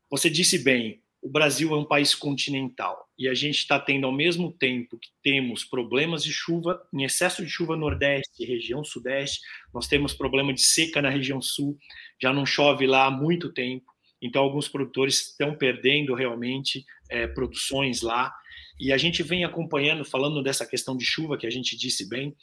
Você 0.10 0.32
disse 0.32 0.58
bem, 0.64 1.00
o 1.28 1.30
Brasil 1.30 1.74
é 1.74 1.78
um 1.78 1.84
país 1.84 2.16
continental 2.16 3.06
e 3.20 3.28
a 3.28 3.34
gente 3.34 3.58
está 3.58 3.78
tendo, 3.78 4.08
ao 4.08 4.14
mesmo 4.14 4.50
tempo 4.50 4.98
que 4.98 5.10
temos 5.22 5.66
problemas 5.66 6.24
de 6.24 6.32
chuva, 6.32 6.82
em 6.94 7.04
excesso 7.04 7.44
de 7.44 7.52
chuva 7.52 7.76
nordeste, 7.76 8.46
região 8.46 8.82
sudeste, 8.82 9.42
nós 9.74 9.90
temos 9.90 10.14
problema 10.14 10.54
de 10.54 10.62
seca 10.62 11.02
na 11.02 11.10
região 11.10 11.42
sul, 11.42 11.78
já 12.22 12.32
não 12.32 12.46
chove 12.46 12.88
lá 12.88 13.08
há 13.08 13.12
muito 13.12 13.52
tempo, 13.52 13.92
então 14.22 14.42
alguns 14.42 14.70
produtores 14.70 15.32
estão 15.32 15.54
perdendo 15.54 16.16
realmente 16.16 16.86
é, 17.10 17.28
produções 17.28 18.02
lá. 18.02 18.34
E 18.80 18.94
a 18.94 18.98
gente 18.98 19.22
vem 19.22 19.44
acompanhando, 19.44 20.06
falando 20.06 20.42
dessa 20.42 20.66
questão 20.66 20.96
de 20.96 21.04
chuva 21.04 21.38
que 21.38 21.46
a 21.46 21.52
gente 21.52 21.76
disse 21.76 22.08
bem, 22.08 22.34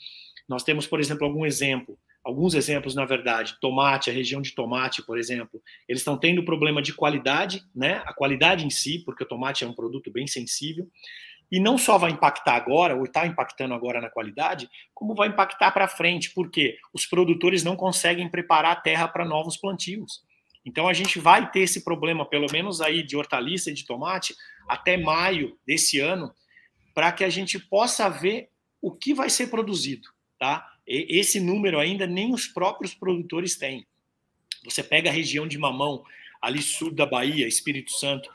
nós 0.46 0.62
temos, 0.62 0.86
por 0.86 1.00
exemplo, 1.00 1.24
algum 1.26 1.46
exemplo 1.46 1.98
alguns 2.24 2.54
exemplos, 2.54 2.94
na 2.94 3.04
verdade, 3.04 3.56
tomate, 3.60 4.08
a 4.08 4.12
região 4.12 4.40
de 4.40 4.54
tomate, 4.54 5.02
por 5.02 5.18
exemplo, 5.18 5.62
eles 5.86 6.00
estão 6.00 6.16
tendo 6.16 6.44
problema 6.44 6.80
de 6.80 6.94
qualidade, 6.94 7.62
né? 7.74 8.02
A 8.06 8.14
qualidade 8.14 8.64
em 8.66 8.70
si, 8.70 9.00
porque 9.04 9.22
o 9.22 9.28
tomate 9.28 9.62
é 9.62 9.66
um 9.68 9.74
produto 9.74 10.10
bem 10.10 10.26
sensível, 10.26 10.90
e 11.52 11.60
não 11.60 11.76
só 11.76 11.98
vai 11.98 12.10
impactar 12.10 12.54
agora, 12.54 12.96
ou 12.96 13.04
está 13.04 13.26
impactando 13.26 13.74
agora 13.74 14.00
na 14.00 14.08
qualidade, 14.08 14.68
como 14.94 15.14
vai 15.14 15.28
impactar 15.28 15.70
para 15.70 15.86
frente, 15.86 16.30
porque 16.30 16.78
os 16.92 17.04
produtores 17.04 17.62
não 17.62 17.76
conseguem 17.76 18.28
preparar 18.28 18.72
a 18.72 18.80
terra 18.80 19.06
para 19.06 19.24
novos 19.24 19.56
plantios. 19.56 20.24
Então 20.64 20.88
a 20.88 20.94
gente 20.94 21.20
vai 21.20 21.50
ter 21.50 21.60
esse 21.60 21.84
problema, 21.84 22.24
pelo 22.24 22.50
menos 22.50 22.80
aí 22.80 23.02
de 23.02 23.16
hortaliça 23.16 23.70
e 23.70 23.74
de 23.74 23.84
tomate, 23.84 24.34
até 24.66 24.96
maio 24.96 25.58
desse 25.66 26.00
ano, 26.00 26.34
para 26.94 27.12
que 27.12 27.22
a 27.22 27.28
gente 27.28 27.58
possa 27.58 28.08
ver 28.08 28.48
o 28.80 28.90
que 28.90 29.12
vai 29.12 29.28
ser 29.28 29.48
produzido, 29.48 30.08
tá? 30.38 30.66
Esse 30.86 31.40
número 31.40 31.78
ainda 31.78 32.06
nem 32.06 32.32
os 32.32 32.46
próprios 32.46 32.94
produtores 32.94 33.56
têm. 33.56 33.86
Você 34.64 34.82
pega 34.82 35.10
a 35.10 35.12
região 35.12 35.46
de 35.46 35.58
Mamão, 35.58 36.04
ali 36.40 36.62
sul 36.62 36.90
da 36.90 37.06
Bahia, 37.06 37.48
Espírito 37.48 37.92
Santo, 37.92 38.30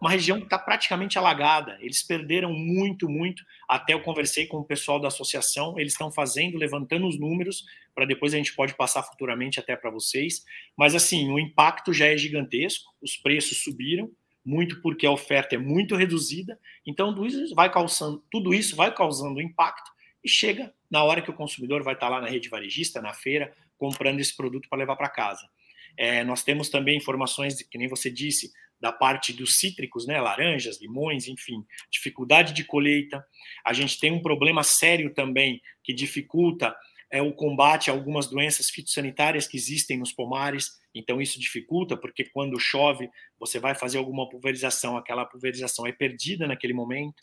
uma 0.00 0.10
região 0.10 0.38
que 0.38 0.44
está 0.44 0.58
praticamente 0.58 1.18
alagada. 1.18 1.76
Eles 1.80 2.02
perderam 2.02 2.52
muito, 2.52 3.08
muito. 3.08 3.44
Até 3.68 3.92
eu 3.92 4.00
conversei 4.00 4.46
com 4.46 4.56
o 4.58 4.64
pessoal 4.64 4.98
da 4.98 5.08
associação, 5.08 5.78
eles 5.78 5.92
estão 5.92 6.10
fazendo, 6.10 6.56
levantando 6.56 7.06
os 7.06 7.18
números, 7.18 7.66
para 7.94 8.06
depois 8.06 8.32
a 8.32 8.38
gente 8.38 8.54
pode 8.54 8.74
passar 8.74 9.02
futuramente 9.02 9.60
até 9.60 9.76
para 9.76 9.90
vocês. 9.90 10.42
Mas 10.76 10.94
assim, 10.94 11.30
o 11.30 11.38
impacto 11.38 11.92
já 11.92 12.06
é 12.06 12.16
gigantesco, 12.16 12.90
os 13.02 13.16
preços 13.16 13.62
subiram, 13.62 14.10
muito 14.42 14.80
porque 14.80 15.06
a 15.06 15.10
oferta 15.10 15.54
é 15.54 15.58
muito 15.58 15.94
reduzida, 15.94 16.58
então 16.86 17.14
tudo 17.14 17.26
isso 17.26 17.54
vai 17.54 17.70
causando, 17.70 18.24
tudo 18.30 18.54
isso 18.54 18.74
vai 18.74 18.92
causando 18.94 19.40
impacto 19.40 19.90
e 20.24 20.28
chega 20.28 20.72
na 20.90 21.02
hora 21.02 21.22
que 21.22 21.30
o 21.30 21.34
consumidor 21.34 21.82
vai 21.82 21.94
estar 21.94 22.08
lá 22.08 22.20
na 22.20 22.28
rede 22.28 22.48
varejista, 22.48 23.00
na 23.00 23.12
feira, 23.12 23.54
comprando 23.76 24.20
esse 24.20 24.36
produto 24.36 24.68
para 24.68 24.78
levar 24.78 24.96
para 24.96 25.08
casa. 25.08 25.48
É, 25.96 26.22
nós 26.24 26.42
temos 26.42 26.68
também 26.68 26.96
informações, 26.96 27.60
que 27.62 27.78
nem 27.78 27.88
você 27.88 28.10
disse, 28.10 28.50
da 28.80 28.90
parte 28.90 29.32
dos 29.32 29.58
cítricos, 29.58 30.06
né, 30.06 30.20
laranjas, 30.20 30.80
limões, 30.80 31.28
enfim, 31.28 31.64
dificuldade 31.90 32.54
de 32.54 32.64
colheita. 32.64 33.24
A 33.64 33.72
gente 33.72 33.98
tem 33.98 34.10
um 34.10 34.22
problema 34.22 34.62
sério 34.62 35.12
também 35.12 35.60
que 35.84 35.92
dificulta 35.92 36.74
é, 37.10 37.20
o 37.20 37.32
combate 37.32 37.90
a 37.90 37.92
algumas 37.92 38.28
doenças 38.28 38.70
fitossanitárias 38.70 39.46
que 39.46 39.56
existem 39.56 39.98
nos 39.98 40.12
pomares. 40.12 40.78
Então 40.94 41.20
isso 41.20 41.38
dificulta, 41.38 41.96
porque 41.96 42.24
quando 42.24 42.58
chove, 42.58 43.10
você 43.38 43.58
vai 43.58 43.74
fazer 43.74 43.98
alguma 43.98 44.28
pulverização, 44.28 44.96
aquela 44.96 45.26
pulverização 45.26 45.86
é 45.86 45.92
perdida 45.92 46.46
naquele 46.46 46.72
momento. 46.72 47.20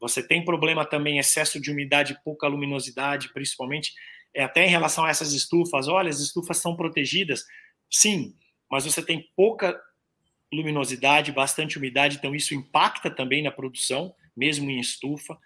Você 0.00 0.26
tem 0.26 0.44
problema 0.44 0.84
também, 0.84 1.18
excesso 1.18 1.60
de 1.60 1.70
umidade, 1.70 2.18
pouca 2.24 2.48
luminosidade, 2.48 3.32
principalmente 3.32 3.92
é, 4.34 4.42
até 4.42 4.64
em 4.64 4.70
relação 4.70 5.04
a 5.04 5.10
essas 5.10 5.32
estufas. 5.32 5.88
Olha, 5.88 6.08
as 6.08 6.20
estufas 6.20 6.56
são 6.56 6.74
protegidas. 6.74 7.44
Sim, 7.90 8.34
mas 8.70 8.84
você 8.84 9.02
tem 9.02 9.28
pouca 9.36 9.78
luminosidade, 10.52 11.32
bastante 11.32 11.78
umidade, 11.78 12.16
então 12.16 12.34
isso 12.34 12.54
impacta 12.54 13.10
também 13.10 13.42
na 13.42 13.50
produção, 13.50 14.14
mesmo 14.36 14.70
em 14.70 14.80
estufa. 14.80 15.38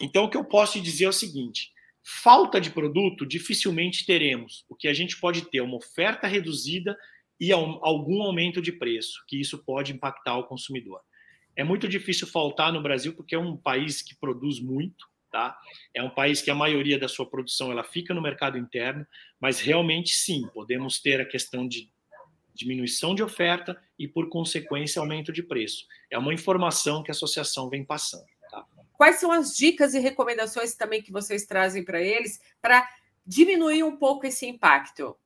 Então, 0.00 0.24
o 0.24 0.30
que 0.30 0.36
eu 0.36 0.44
posso 0.44 0.74
te 0.74 0.80
dizer 0.80 1.04
é 1.04 1.08
o 1.08 1.12
seguinte: 1.12 1.70
falta 2.02 2.60
de 2.60 2.70
produto 2.70 3.26
dificilmente 3.26 4.06
teremos. 4.06 4.64
O 4.68 4.74
que 4.74 4.88
a 4.88 4.94
gente 4.94 5.18
pode 5.20 5.42
ter 5.50 5.58
é 5.58 5.62
uma 5.62 5.76
oferta 5.76 6.26
reduzida 6.26 6.96
e 7.38 7.52
algum 7.52 8.22
aumento 8.22 8.60
de 8.60 8.72
preço, 8.72 9.24
que 9.26 9.40
isso 9.40 9.64
pode 9.64 9.92
impactar 9.92 10.36
o 10.36 10.46
consumidor. 10.46 11.00
É 11.56 11.64
muito 11.64 11.88
difícil 11.88 12.26
faltar 12.26 12.72
no 12.72 12.82
Brasil 12.82 13.14
porque 13.14 13.34
é 13.34 13.38
um 13.38 13.56
país 13.56 14.02
que 14.02 14.14
produz 14.14 14.60
muito, 14.60 15.06
tá? 15.30 15.58
É 15.94 16.02
um 16.02 16.10
país 16.10 16.40
que 16.40 16.50
a 16.50 16.54
maioria 16.54 16.98
da 16.98 17.08
sua 17.08 17.26
produção 17.26 17.70
ela 17.70 17.84
fica 17.84 18.14
no 18.14 18.22
mercado 18.22 18.58
interno, 18.58 19.06
mas 19.40 19.60
realmente 19.60 20.14
sim, 20.14 20.46
podemos 20.52 21.00
ter 21.00 21.20
a 21.20 21.24
questão 21.24 21.66
de 21.66 21.90
diminuição 22.54 23.14
de 23.14 23.22
oferta 23.22 23.80
e, 23.98 24.06
por 24.06 24.28
consequência, 24.28 25.00
aumento 25.00 25.32
de 25.32 25.42
preço. 25.42 25.86
É 26.10 26.18
uma 26.18 26.34
informação 26.34 27.02
que 27.02 27.10
a 27.10 27.12
associação 27.12 27.68
vem 27.68 27.84
passando. 27.84 28.26
Tá? 28.50 28.64
Quais 28.92 29.16
são 29.16 29.32
as 29.32 29.56
dicas 29.56 29.94
e 29.94 29.98
recomendações 29.98 30.74
também 30.74 31.02
que 31.02 31.12
vocês 31.12 31.46
trazem 31.46 31.84
para 31.84 32.02
eles 32.02 32.40
para 32.60 32.86
diminuir 33.26 33.82
um 33.82 33.96
pouco 33.96 34.26
esse 34.26 34.46
impacto? 34.46 35.16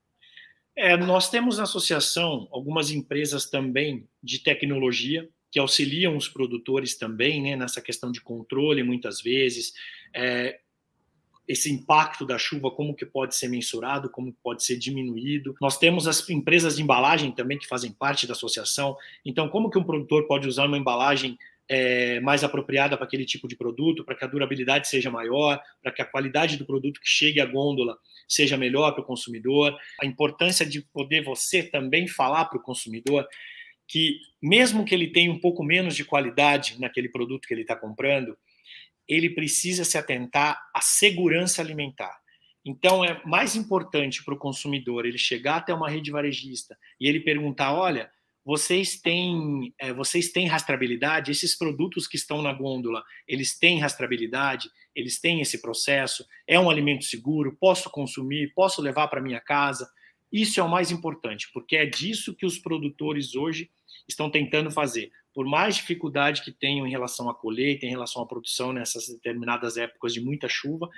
É, 0.76 0.96
nós 0.96 1.30
temos 1.30 1.58
na 1.58 1.64
associação 1.64 2.48
algumas 2.50 2.90
empresas 2.90 3.48
também 3.48 4.08
de 4.22 4.40
tecnologia 4.40 5.28
que 5.54 5.60
auxiliam 5.60 6.16
os 6.16 6.28
produtores 6.28 6.96
também 6.96 7.40
né, 7.40 7.54
nessa 7.54 7.80
questão 7.80 8.10
de 8.10 8.20
controle, 8.20 8.82
muitas 8.82 9.20
vezes. 9.20 9.72
É, 10.12 10.58
esse 11.46 11.72
impacto 11.72 12.26
da 12.26 12.36
chuva, 12.36 12.72
como 12.72 12.92
que 12.92 13.06
pode 13.06 13.36
ser 13.36 13.46
mensurado, 13.46 14.10
como 14.10 14.34
pode 14.42 14.64
ser 14.64 14.76
diminuído. 14.76 15.54
Nós 15.60 15.78
temos 15.78 16.08
as 16.08 16.28
empresas 16.28 16.74
de 16.74 16.82
embalagem 16.82 17.30
também 17.30 17.56
que 17.56 17.68
fazem 17.68 17.92
parte 17.92 18.26
da 18.26 18.32
associação. 18.32 18.96
Então, 19.24 19.48
como 19.48 19.70
que 19.70 19.78
um 19.78 19.84
produtor 19.84 20.26
pode 20.26 20.48
usar 20.48 20.66
uma 20.66 20.76
embalagem 20.76 21.38
é, 21.68 22.18
mais 22.18 22.42
apropriada 22.42 22.96
para 22.96 23.06
aquele 23.06 23.24
tipo 23.24 23.46
de 23.46 23.54
produto, 23.54 24.04
para 24.04 24.16
que 24.16 24.24
a 24.24 24.28
durabilidade 24.28 24.88
seja 24.88 25.08
maior, 25.08 25.62
para 25.80 25.92
que 25.92 26.02
a 26.02 26.04
qualidade 26.04 26.56
do 26.56 26.66
produto 26.66 27.00
que 27.00 27.08
chegue 27.08 27.40
à 27.40 27.46
gôndola 27.46 27.96
seja 28.26 28.56
melhor 28.56 28.90
para 28.90 29.02
o 29.02 29.06
consumidor. 29.06 29.72
A 30.02 30.04
importância 30.04 30.66
de 30.66 30.80
poder 30.80 31.22
você 31.22 31.62
também 31.62 32.08
falar 32.08 32.46
para 32.46 32.58
o 32.58 32.62
consumidor 32.62 33.24
que, 33.86 34.18
mesmo 34.42 34.84
que 34.84 34.94
ele 34.94 35.08
tenha 35.08 35.30
um 35.30 35.38
pouco 35.38 35.62
menos 35.62 35.94
de 35.94 36.04
qualidade 36.04 36.80
naquele 36.80 37.08
produto 37.08 37.46
que 37.46 37.54
ele 37.54 37.62
está 37.62 37.76
comprando, 37.76 38.36
ele 39.08 39.30
precisa 39.30 39.84
se 39.84 39.98
atentar 39.98 40.58
à 40.74 40.80
segurança 40.80 41.60
alimentar. 41.60 42.16
Então, 42.64 43.04
é 43.04 43.20
mais 43.26 43.54
importante 43.56 44.24
para 44.24 44.34
o 44.34 44.38
consumidor 44.38 45.04
ele 45.04 45.18
chegar 45.18 45.56
até 45.56 45.74
uma 45.74 45.90
rede 45.90 46.10
varejista 46.10 46.76
e 46.98 47.06
ele 47.06 47.20
perguntar: 47.20 47.74
olha, 47.74 48.10
vocês 48.44 49.00
têm, 49.00 49.74
é, 49.78 49.92
vocês 49.92 50.32
têm 50.32 50.46
rastreabilidade? 50.46 51.30
Esses 51.30 51.56
produtos 51.56 52.06
que 52.06 52.16
estão 52.16 52.40
na 52.40 52.52
gôndola, 52.52 53.02
eles 53.28 53.58
têm 53.58 53.80
rastreabilidade? 53.80 54.70
Eles 54.94 55.20
têm 55.20 55.40
esse 55.40 55.60
processo? 55.60 56.24
É 56.46 56.58
um 56.58 56.70
alimento 56.70 57.04
seguro? 57.04 57.56
Posso 57.58 57.90
consumir? 57.90 58.52
Posso 58.54 58.80
levar 58.80 59.08
para 59.08 59.20
minha 59.20 59.40
casa? 59.40 59.90
Isso 60.34 60.58
é 60.58 60.62
o 60.64 60.68
mais 60.68 60.90
importante, 60.90 61.48
porque 61.54 61.76
é 61.76 61.86
disso 61.86 62.34
que 62.34 62.44
os 62.44 62.58
produtores 62.58 63.36
hoje 63.36 63.70
estão 64.08 64.28
tentando 64.28 64.68
fazer. 64.68 65.12
Por 65.32 65.46
mais 65.46 65.76
dificuldade 65.76 66.42
que 66.42 66.50
tenham 66.50 66.84
em 66.84 66.90
relação 66.90 67.30
à 67.30 67.34
colheita, 67.34 67.86
em 67.86 67.90
relação 67.90 68.20
à 68.20 68.26
produção 68.26 68.72
nessas 68.72 69.06
determinadas 69.06 69.76
épocas 69.76 70.12
de 70.12 70.20
muita 70.20 70.48
chuva, 70.48 70.90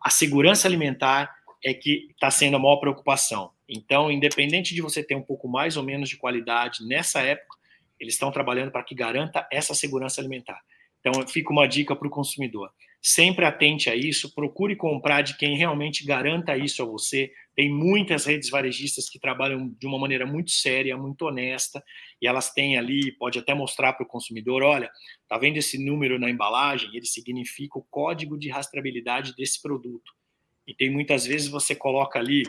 a 0.00 0.10
segurança 0.10 0.68
alimentar 0.68 1.34
é 1.64 1.74
que 1.74 2.06
está 2.12 2.30
sendo 2.30 2.56
a 2.56 2.60
maior 2.60 2.76
preocupação. 2.76 3.50
Então, 3.68 4.12
independente 4.12 4.72
de 4.72 4.80
você 4.80 5.02
ter 5.02 5.16
um 5.16 5.22
pouco 5.22 5.48
mais 5.48 5.76
ou 5.76 5.82
menos 5.82 6.08
de 6.08 6.16
qualidade 6.16 6.86
nessa 6.86 7.20
época, 7.20 7.58
eles 7.98 8.14
estão 8.14 8.30
trabalhando 8.30 8.70
para 8.70 8.84
que 8.84 8.94
garanta 8.94 9.44
essa 9.50 9.74
segurança 9.74 10.20
alimentar. 10.20 10.60
Então, 11.00 11.26
fica 11.26 11.50
uma 11.50 11.66
dica 11.66 11.96
para 11.96 12.06
o 12.06 12.10
consumidor. 12.10 12.70
Sempre 13.02 13.44
atente 13.44 13.90
a 13.90 13.96
isso, 13.96 14.32
procure 14.34 14.76
comprar 14.76 15.22
de 15.22 15.36
quem 15.36 15.56
realmente 15.56 16.06
garanta 16.06 16.56
isso 16.56 16.80
a 16.80 16.86
você. 16.86 17.32
Tem 17.54 17.70
muitas 17.70 18.24
redes 18.24 18.50
varejistas 18.50 19.08
que 19.08 19.18
trabalham 19.18 19.68
de 19.78 19.86
uma 19.86 19.98
maneira 19.98 20.26
muito 20.26 20.50
séria, 20.50 20.96
muito 20.96 21.22
honesta, 21.26 21.82
e 22.20 22.26
elas 22.26 22.52
têm 22.52 22.76
ali, 22.76 23.12
pode 23.12 23.38
até 23.38 23.54
mostrar 23.54 23.92
para 23.92 24.04
o 24.04 24.08
consumidor, 24.08 24.62
olha, 24.62 24.90
tá 25.28 25.38
vendo 25.38 25.56
esse 25.56 25.78
número 25.78 26.18
na 26.18 26.28
embalagem? 26.28 26.90
Ele 26.92 27.06
significa 27.06 27.78
o 27.78 27.86
código 27.90 28.36
de 28.36 28.48
rastreabilidade 28.48 29.34
desse 29.36 29.62
produto. 29.62 30.12
E 30.66 30.74
tem 30.74 30.90
muitas 30.90 31.26
vezes 31.26 31.48
você 31.48 31.74
coloca 31.74 32.18
ali 32.18 32.42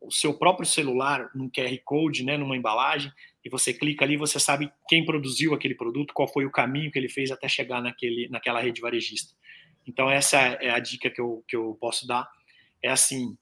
o 0.00 0.10
seu 0.10 0.36
próprio 0.36 0.66
celular 0.66 1.30
num 1.34 1.50
QR 1.50 1.76
Code, 1.84 2.24
né, 2.24 2.36
numa 2.36 2.56
embalagem, 2.56 3.12
e 3.44 3.50
você 3.50 3.72
clica 3.72 4.04
ali, 4.04 4.16
você 4.16 4.40
sabe 4.40 4.72
quem 4.88 5.04
produziu 5.04 5.54
aquele 5.54 5.74
produto, 5.74 6.14
qual 6.14 6.26
foi 6.26 6.46
o 6.46 6.50
caminho 6.50 6.90
que 6.90 6.98
ele 6.98 7.08
fez 7.08 7.30
até 7.30 7.46
chegar 7.48 7.82
naquele, 7.82 8.28
naquela 8.28 8.60
rede 8.60 8.80
varejista. 8.80 9.34
Então 9.86 10.10
essa 10.10 10.38
é 10.38 10.70
a 10.70 10.78
dica 10.78 11.10
que 11.10 11.20
eu, 11.20 11.44
que 11.46 11.56
eu 11.56 11.76
posso 11.80 12.06
dar. 12.06 12.28
É 12.82 12.88
assim, 12.88 13.36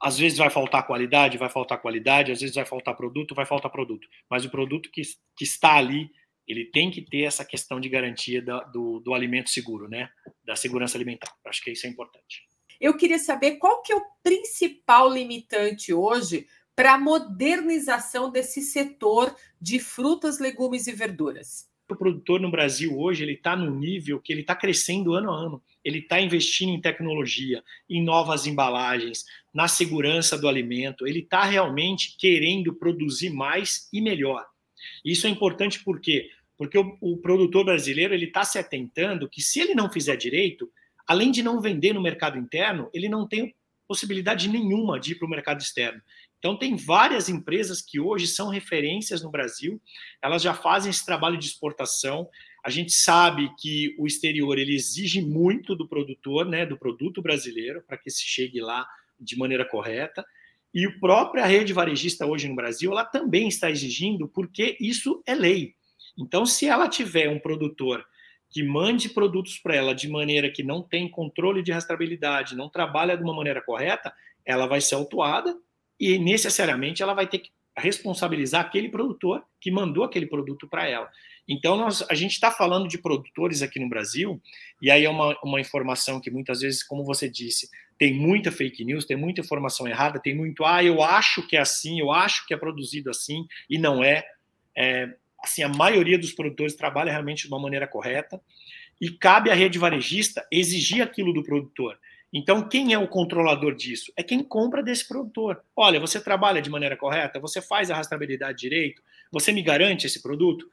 às 0.00 0.18
vezes 0.18 0.38
vai 0.38 0.50
faltar 0.50 0.86
qualidade, 0.86 1.38
vai 1.38 1.50
faltar 1.50 1.80
qualidade, 1.80 2.32
às 2.32 2.40
vezes 2.40 2.54
vai 2.54 2.64
faltar 2.64 2.96
produto, 2.96 3.34
vai 3.34 3.44
faltar 3.44 3.70
produto. 3.70 4.06
Mas 4.30 4.44
o 4.44 4.50
produto 4.50 4.90
que, 4.92 5.02
que 5.36 5.44
está 5.44 5.76
ali, 5.76 6.10
ele 6.46 6.64
tem 6.66 6.90
que 6.90 7.02
ter 7.02 7.22
essa 7.22 7.44
questão 7.44 7.80
de 7.80 7.88
garantia 7.88 8.40
da, 8.40 8.60
do, 8.64 9.00
do 9.00 9.12
alimento 9.12 9.50
seguro, 9.50 9.88
né? 9.88 10.08
Da 10.44 10.54
segurança 10.54 10.96
alimentar. 10.96 11.32
Acho 11.46 11.62
que 11.62 11.70
isso 11.70 11.86
é 11.86 11.90
importante. 11.90 12.42
Eu 12.80 12.96
queria 12.96 13.18
saber 13.18 13.56
qual 13.56 13.82
que 13.82 13.92
é 13.92 13.96
o 13.96 14.04
principal 14.22 15.12
limitante 15.12 15.92
hoje 15.92 16.46
para 16.76 16.94
a 16.94 16.98
modernização 16.98 18.30
desse 18.30 18.62
setor 18.62 19.34
de 19.60 19.80
frutas, 19.80 20.38
legumes 20.38 20.86
e 20.86 20.92
verduras. 20.92 21.66
O 21.90 21.96
produtor 21.96 22.38
no 22.38 22.50
Brasil 22.50 22.96
hoje 22.96 23.24
ele 23.24 23.32
está 23.32 23.56
no 23.56 23.68
nível 23.74 24.20
que 24.20 24.32
ele 24.32 24.42
está 24.42 24.54
crescendo 24.54 25.14
ano 25.14 25.32
a 25.32 25.36
ano. 25.36 25.62
Ele 25.88 26.00
está 26.00 26.20
investindo 26.20 26.68
em 26.68 26.80
tecnologia, 26.80 27.64
em 27.88 28.04
novas 28.04 28.46
embalagens, 28.46 29.24
na 29.54 29.66
segurança 29.66 30.36
do 30.36 30.46
alimento. 30.46 31.06
Ele 31.06 31.20
está 31.20 31.44
realmente 31.44 32.14
querendo 32.18 32.74
produzir 32.74 33.30
mais 33.30 33.88
e 33.90 34.02
melhor. 34.02 34.44
Isso 35.02 35.26
é 35.26 35.30
importante 35.30 35.82
por 35.82 35.98
quê? 35.98 36.28
Porque 36.58 36.76
o, 36.76 36.98
o 37.00 37.16
produtor 37.16 37.64
brasileiro 37.64 38.12
ele 38.12 38.26
está 38.26 38.44
se 38.44 38.58
atentando 38.58 39.30
que 39.30 39.40
se 39.40 39.60
ele 39.60 39.74
não 39.74 39.90
fizer 39.90 40.16
direito, 40.16 40.70
além 41.06 41.30
de 41.30 41.42
não 41.42 41.58
vender 41.58 41.94
no 41.94 42.02
mercado 42.02 42.36
interno, 42.36 42.90
ele 42.92 43.08
não 43.08 43.26
tem 43.26 43.54
possibilidade 43.88 44.46
nenhuma 44.46 45.00
de 45.00 45.12
ir 45.12 45.14
para 45.14 45.26
o 45.26 45.30
mercado 45.30 45.62
externo. 45.62 46.02
Então, 46.38 46.54
tem 46.54 46.76
várias 46.76 47.30
empresas 47.30 47.80
que 47.80 47.98
hoje 47.98 48.26
são 48.26 48.50
referências 48.50 49.22
no 49.22 49.30
Brasil, 49.30 49.80
elas 50.22 50.42
já 50.42 50.52
fazem 50.52 50.90
esse 50.90 51.04
trabalho 51.04 51.38
de 51.38 51.46
exportação. 51.46 52.28
A 52.64 52.70
gente 52.70 52.92
sabe 52.92 53.50
que 53.58 53.94
o 53.98 54.06
exterior 54.06 54.58
ele 54.58 54.74
exige 54.74 55.22
muito 55.22 55.74
do 55.74 55.88
produtor, 55.88 56.46
né, 56.46 56.66
do 56.66 56.76
produto 56.76 57.22
brasileiro, 57.22 57.82
para 57.86 57.96
que 57.96 58.10
se 58.10 58.24
chegue 58.24 58.60
lá 58.60 58.86
de 59.18 59.36
maneira 59.36 59.64
correta. 59.64 60.24
E 60.74 60.84
a 60.84 60.98
própria 60.98 61.46
rede 61.46 61.72
varejista 61.72 62.26
hoje 62.26 62.48
no 62.48 62.54
Brasil, 62.54 62.92
ela 62.92 63.04
também 63.04 63.48
está 63.48 63.70
exigindo, 63.70 64.28
porque 64.28 64.76
isso 64.80 65.22
é 65.26 65.34
lei. 65.34 65.74
Então, 66.16 66.44
se 66.44 66.66
ela 66.66 66.88
tiver 66.88 67.28
um 67.28 67.38
produtor 67.38 68.04
que 68.50 68.62
mande 68.62 69.08
produtos 69.08 69.58
para 69.58 69.76
ela 69.76 69.94
de 69.94 70.08
maneira 70.08 70.50
que 70.50 70.62
não 70.62 70.82
tem 70.82 71.08
controle 71.08 71.62
de 71.62 71.72
rastreabilidade, 71.72 72.56
não 72.56 72.68
trabalha 72.68 73.16
de 73.16 73.22
uma 73.22 73.34
maneira 73.34 73.62
correta, 73.62 74.12
ela 74.44 74.66
vai 74.66 74.80
ser 74.80 74.94
autuada 74.94 75.56
e 76.00 76.18
necessariamente 76.18 77.02
ela 77.02 77.14
vai 77.14 77.26
ter 77.26 77.38
que 77.38 77.50
responsabilizar 77.76 78.62
aquele 78.62 78.88
produtor 78.88 79.44
que 79.60 79.70
mandou 79.70 80.02
aquele 80.02 80.26
produto 80.26 80.66
para 80.66 80.88
ela. 80.88 81.08
Então, 81.48 81.76
nós, 81.76 82.04
a 82.10 82.14
gente 82.14 82.32
está 82.32 82.50
falando 82.50 82.86
de 82.86 82.98
produtores 82.98 83.62
aqui 83.62 83.80
no 83.80 83.88
Brasil, 83.88 84.40
e 84.82 84.90
aí 84.90 85.04
é 85.04 85.10
uma, 85.10 85.36
uma 85.42 85.60
informação 85.60 86.20
que 86.20 86.30
muitas 86.30 86.60
vezes, 86.60 86.82
como 86.82 87.02
você 87.04 87.28
disse, 87.28 87.68
tem 87.98 88.14
muita 88.14 88.52
fake 88.52 88.84
news, 88.84 89.06
tem 89.06 89.16
muita 89.16 89.40
informação 89.40 89.88
errada, 89.88 90.20
tem 90.20 90.34
muito, 90.34 90.64
ah, 90.64 90.84
eu 90.84 91.02
acho 91.02 91.46
que 91.46 91.56
é 91.56 91.60
assim, 91.60 91.98
eu 91.98 92.12
acho 92.12 92.46
que 92.46 92.52
é 92.52 92.56
produzido 92.56 93.10
assim, 93.10 93.46
e 93.68 93.78
não 93.78 94.04
é. 94.04 94.24
é 94.76 95.14
assim, 95.42 95.62
a 95.62 95.68
maioria 95.68 96.18
dos 96.18 96.32
produtores 96.32 96.74
trabalha 96.74 97.10
realmente 97.10 97.42
de 97.42 97.48
uma 97.48 97.60
maneira 97.60 97.86
correta 97.86 98.40
e 99.00 99.10
cabe 99.10 99.50
à 99.50 99.54
rede 99.54 99.78
varejista 99.78 100.46
exigir 100.50 101.02
aquilo 101.02 101.32
do 101.32 101.42
produtor. 101.42 101.98
Então, 102.32 102.68
quem 102.68 102.92
é 102.92 102.98
o 102.98 103.08
controlador 103.08 103.74
disso? 103.74 104.12
É 104.16 104.22
quem 104.22 104.42
compra 104.42 104.82
desse 104.82 105.08
produtor. 105.08 105.62
Olha, 105.74 105.98
você 105.98 106.20
trabalha 106.20 106.60
de 106.60 106.68
maneira 106.68 106.96
correta, 106.96 107.40
você 107.40 107.62
faz 107.62 107.90
a 107.90 107.96
rastreabilidade 107.96 108.58
direito, 108.58 109.02
você 109.32 109.50
me 109.50 109.62
garante 109.62 110.06
esse 110.06 110.22
produto? 110.22 110.68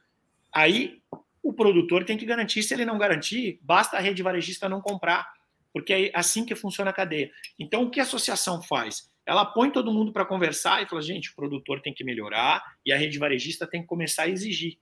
Aí 0.56 1.02
o 1.42 1.52
produtor 1.52 2.04
tem 2.04 2.16
que 2.16 2.24
garantir. 2.24 2.62
Se 2.62 2.72
ele 2.72 2.84
não 2.84 2.96
garantir, 2.96 3.60
basta 3.62 3.96
a 3.96 4.00
rede 4.00 4.22
varejista 4.22 4.68
não 4.68 4.80
comprar, 4.80 5.30
porque 5.72 5.92
é 5.92 6.10
assim 6.14 6.46
que 6.46 6.54
funciona 6.54 6.90
a 6.90 6.94
cadeia. 6.94 7.30
Então, 7.58 7.82
o 7.82 7.90
que 7.90 8.00
a 8.00 8.04
associação 8.04 8.62
faz? 8.62 9.10
ela 9.26 9.44
põe 9.44 9.70
todo 9.70 9.92
mundo 9.92 10.12
para 10.12 10.24
conversar 10.24 10.82
e 10.82 10.86
fala: 10.86 11.02
gente, 11.02 11.30
o 11.30 11.34
produtor 11.34 11.82
tem 11.82 11.92
que 11.92 12.04
melhorar 12.04 12.62
e 12.86 12.92
a 12.92 12.96
rede 12.96 13.18
varejista 13.18 13.66
tem 13.66 13.82
que 13.82 13.88
começar 13.88 14.22
a 14.22 14.28
exigir. 14.28 14.78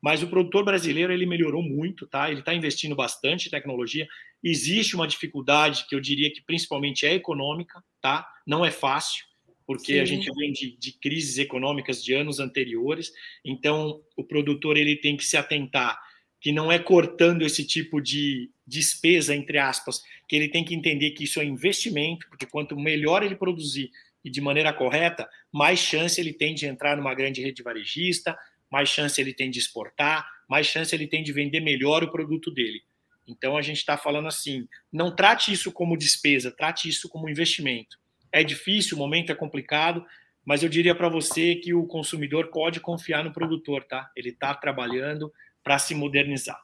Mas 0.00 0.20
o 0.20 0.26
produtor 0.26 0.64
brasileiro 0.64 1.12
ele 1.12 1.26
melhorou 1.26 1.62
muito, 1.62 2.08
tá? 2.08 2.28
Ele 2.28 2.40
está 2.40 2.52
investindo 2.52 2.96
bastante 2.96 3.46
em 3.46 3.50
tecnologia. 3.50 4.08
Existe 4.42 4.96
uma 4.96 5.06
dificuldade 5.06 5.86
que 5.86 5.94
eu 5.94 6.00
diria 6.00 6.32
que 6.32 6.42
principalmente 6.42 7.06
é 7.06 7.14
econômica, 7.14 7.84
tá? 8.00 8.26
Não 8.44 8.64
é 8.64 8.70
fácil, 8.70 9.24
porque 9.66 9.94
Sim. 9.94 10.00
a 10.00 10.04
gente 10.04 10.30
vem 10.32 10.52
de, 10.52 10.76
de 10.76 10.92
crises 10.92 11.38
econômicas 11.38 12.02
de 12.02 12.12
anos 12.14 12.40
anteriores. 12.40 13.12
Então, 13.44 14.02
o 14.16 14.24
produtor 14.24 14.76
ele 14.76 14.96
tem 14.96 15.16
que 15.16 15.24
se 15.24 15.36
atentar 15.36 15.98
que 16.40 16.50
não 16.50 16.72
é 16.72 16.78
cortando 16.78 17.42
esse 17.42 17.64
tipo 17.64 18.00
de 18.00 18.50
despesa, 18.66 19.34
entre 19.34 19.58
aspas, 19.58 20.02
que 20.28 20.34
ele 20.34 20.48
tem 20.48 20.64
que 20.64 20.74
entender 20.74 21.12
que 21.12 21.24
isso 21.24 21.40
é 21.40 21.44
investimento, 21.44 22.28
porque 22.28 22.46
quanto 22.46 22.76
melhor 22.76 23.22
ele 23.22 23.36
produzir 23.36 23.90
e 24.24 24.30
de 24.30 24.40
maneira 24.40 24.72
correta, 24.72 25.28
mais 25.52 25.78
chance 25.78 26.20
ele 26.20 26.32
tem 26.32 26.54
de 26.54 26.66
entrar 26.66 26.96
numa 26.96 27.14
grande 27.14 27.40
rede 27.40 27.62
varejista, 27.62 28.36
mais 28.70 28.88
chance 28.88 29.20
ele 29.20 29.32
tem 29.32 29.50
de 29.50 29.58
exportar, 29.58 30.26
mais 30.48 30.66
chance 30.66 30.94
ele 30.94 31.06
tem 31.06 31.22
de 31.22 31.32
vender 31.32 31.60
melhor 31.60 32.02
o 32.02 32.10
produto 32.10 32.50
dele. 32.50 32.82
Então 33.26 33.56
a 33.56 33.62
gente 33.62 33.78
está 33.78 33.96
falando 33.96 34.26
assim: 34.26 34.66
não 34.92 35.14
trate 35.14 35.52
isso 35.52 35.70
como 35.70 35.96
despesa, 35.96 36.50
trate 36.50 36.88
isso 36.88 37.08
como 37.08 37.28
investimento. 37.28 37.98
É 38.32 38.42
difícil, 38.42 38.96
o 38.96 39.00
momento 39.00 39.30
é 39.30 39.34
complicado, 39.34 40.04
mas 40.44 40.62
eu 40.62 40.68
diria 40.68 40.94
para 40.94 41.08
você 41.08 41.54
que 41.54 41.74
o 41.74 41.86
consumidor 41.86 42.48
pode 42.48 42.80
confiar 42.80 43.22
no 43.22 43.32
produtor, 43.32 43.84
tá? 43.84 44.10
Ele 44.16 44.30
está 44.30 44.54
trabalhando 44.54 45.32
para 45.62 45.78
se 45.78 45.94
modernizar. 45.94 46.60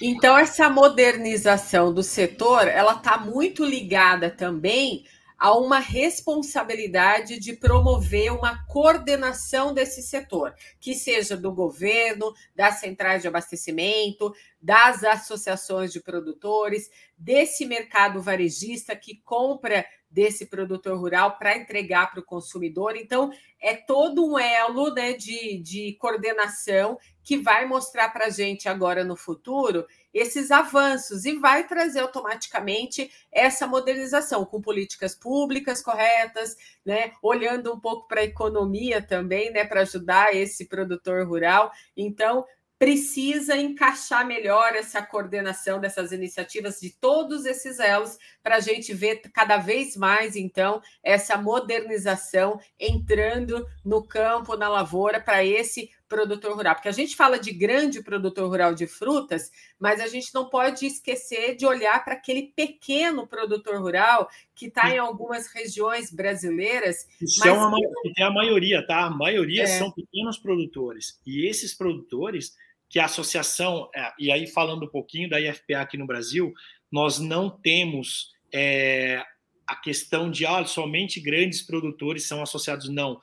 Então 0.00 0.38
essa 0.38 0.70
modernização 0.70 1.92
do 1.92 2.02
setor, 2.02 2.66
ela 2.66 2.94
está 2.94 3.18
muito 3.18 3.64
ligada 3.64 4.30
também 4.30 5.04
a 5.42 5.58
uma 5.58 5.80
responsabilidade 5.80 7.38
de 7.40 7.52
promover 7.52 8.32
uma 8.32 8.64
coordenação 8.66 9.74
desse 9.74 10.00
setor, 10.00 10.54
que 10.78 10.94
seja 10.94 11.36
do 11.36 11.52
governo, 11.52 12.32
das 12.54 12.78
centrais 12.78 13.22
de 13.22 13.28
abastecimento, 13.28 14.32
das 14.60 15.02
associações 15.02 15.92
de 15.92 16.00
produtores, 16.00 16.88
desse 17.18 17.66
mercado 17.66 18.22
varejista 18.22 18.94
que 18.94 19.20
compra 19.24 19.84
desse 20.12 20.46
produtor 20.46 20.98
rural 20.98 21.38
para 21.38 21.56
entregar 21.56 22.10
para 22.10 22.20
o 22.20 22.24
consumidor. 22.24 22.96
Então, 22.96 23.32
é 23.60 23.74
todo 23.74 24.24
um 24.24 24.38
elo 24.38 24.92
né, 24.92 25.14
de, 25.14 25.58
de 25.58 25.96
coordenação 25.98 26.98
que 27.24 27.38
vai 27.38 27.64
mostrar 27.64 28.10
para 28.10 28.26
a 28.26 28.30
gente 28.30 28.68
agora 28.68 29.04
no 29.04 29.16
futuro 29.16 29.86
esses 30.12 30.50
avanços 30.50 31.24
e 31.24 31.38
vai 31.38 31.66
trazer 31.66 32.00
automaticamente 32.00 33.10
essa 33.30 33.66
modernização 33.66 34.44
com 34.44 34.60
políticas 34.60 35.14
públicas 35.14 35.80
corretas, 35.80 36.56
né, 36.84 37.12
olhando 37.22 37.72
um 37.72 37.80
pouco 37.80 38.06
para 38.06 38.20
a 38.20 38.24
economia 38.24 39.00
também, 39.00 39.50
né, 39.50 39.64
para 39.64 39.82
ajudar 39.82 40.34
esse 40.36 40.66
produtor 40.66 41.26
rural. 41.26 41.70
Então, 41.96 42.44
precisa 42.82 43.56
encaixar 43.56 44.26
melhor 44.26 44.74
essa 44.74 45.00
coordenação 45.00 45.78
dessas 45.78 46.10
iniciativas 46.10 46.80
de 46.80 46.90
todos 46.90 47.46
esses 47.46 47.78
elos 47.78 48.18
para 48.42 48.56
a 48.56 48.60
gente 48.60 48.92
ver 48.92 49.20
cada 49.32 49.56
vez 49.56 49.96
mais, 49.96 50.34
então, 50.34 50.82
essa 51.00 51.38
modernização 51.38 52.58
entrando 52.80 53.64
no 53.84 54.02
campo, 54.02 54.56
na 54.56 54.68
lavoura, 54.68 55.20
para 55.20 55.44
esse 55.44 55.92
produtor 56.08 56.56
rural. 56.56 56.74
Porque 56.74 56.88
a 56.88 56.92
gente 56.92 57.14
fala 57.14 57.38
de 57.38 57.52
grande 57.52 58.02
produtor 58.02 58.48
rural 58.48 58.74
de 58.74 58.88
frutas, 58.88 59.52
mas 59.78 60.00
a 60.00 60.08
gente 60.08 60.34
não 60.34 60.48
pode 60.48 60.84
esquecer 60.84 61.54
de 61.54 61.64
olhar 61.64 62.04
para 62.04 62.14
aquele 62.14 62.52
pequeno 62.54 63.28
produtor 63.28 63.80
rural 63.80 64.28
que 64.56 64.66
está 64.66 64.90
em 64.90 64.98
algumas 64.98 65.46
regiões 65.46 66.12
brasileiras. 66.12 67.06
Isso 67.20 67.46
é 67.46 67.52
uma, 67.52 67.78
é 68.18 68.24
a 68.24 68.30
maioria, 68.30 68.84
tá? 68.84 69.04
A 69.04 69.10
maioria 69.10 69.62
é. 69.62 69.66
são 69.66 69.90
pequenos 69.92 70.36
produtores. 70.36 71.20
E 71.24 71.48
esses 71.48 71.72
produtores 71.72 72.56
que 72.92 72.98
a 72.98 73.06
associação, 73.06 73.88
é, 73.96 74.12
e 74.18 74.30
aí 74.30 74.46
falando 74.46 74.84
um 74.84 74.90
pouquinho 74.90 75.26
da 75.26 75.40
IFPA 75.40 75.80
aqui 75.80 75.96
no 75.96 76.06
Brasil, 76.06 76.52
nós 76.92 77.18
não 77.18 77.48
temos 77.48 78.32
é, 78.52 79.24
a 79.66 79.74
questão 79.76 80.30
de 80.30 80.44
ah, 80.44 80.62
somente 80.66 81.18
grandes 81.18 81.62
produtores 81.62 82.28
são 82.28 82.42
associados, 82.42 82.90
não. 82.90 83.18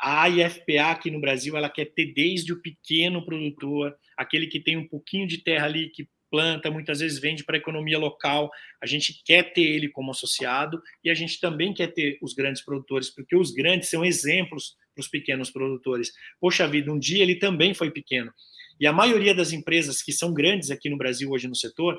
A 0.00 0.28
IFPA 0.28 0.92
aqui 0.92 1.10
no 1.10 1.20
Brasil, 1.20 1.56
ela 1.56 1.68
quer 1.68 1.86
ter 1.86 2.14
desde 2.14 2.52
o 2.52 2.62
pequeno 2.62 3.24
produtor, 3.24 3.92
aquele 4.16 4.46
que 4.46 4.60
tem 4.60 4.76
um 4.76 4.86
pouquinho 4.86 5.26
de 5.26 5.38
terra 5.38 5.66
ali, 5.66 5.90
que 5.90 6.08
planta, 6.30 6.70
muitas 6.70 7.00
vezes 7.00 7.18
vende 7.18 7.42
para 7.42 7.56
a 7.56 7.58
economia 7.58 7.98
local. 7.98 8.48
A 8.80 8.86
gente 8.86 9.20
quer 9.24 9.52
ter 9.52 9.62
ele 9.62 9.88
como 9.88 10.12
associado 10.12 10.80
e 11.02 11.10
a 11.10 11.14
gente 11.14 11.40
também 11.40 11.74
quer 11.74 11.88
ter 11.88 12.18
os 12.22 12.34
grandes 12.34 12.64
produtores, 12.64 13.10
porque 13.10 13.34
os 13.34 13.50
grandes 13.50 13.88
são 13.88 14.04
exemplos 14.04 14.76
para 14.94 15.02
os 15.02 15.08
pequenos 15.08 15.50
produtores. 15.50 16.12
Poxa 16.40 16.68
vida, 16.68 16.92
um 16.92 16.98
dia 16.98 17.22
ele 17.22 17.34
também 17.34 17.74
foi 17.74 17.90
pequeno. 17.90 18.32
E 18.80 18.86
a 18.86 18.92
maioria 18.92 19.34
das 19.34 19.52
empresas 19.52 20.02
que 20.02 20.12
são 20.12 20.32
grandes 20.32 20.70
aqui 20.70 20.88
no 20.88 20.96
Brasil 20.96 21.30
hoje 21.30 21.48
no 21.48 21.54
setor, 21.54 21.98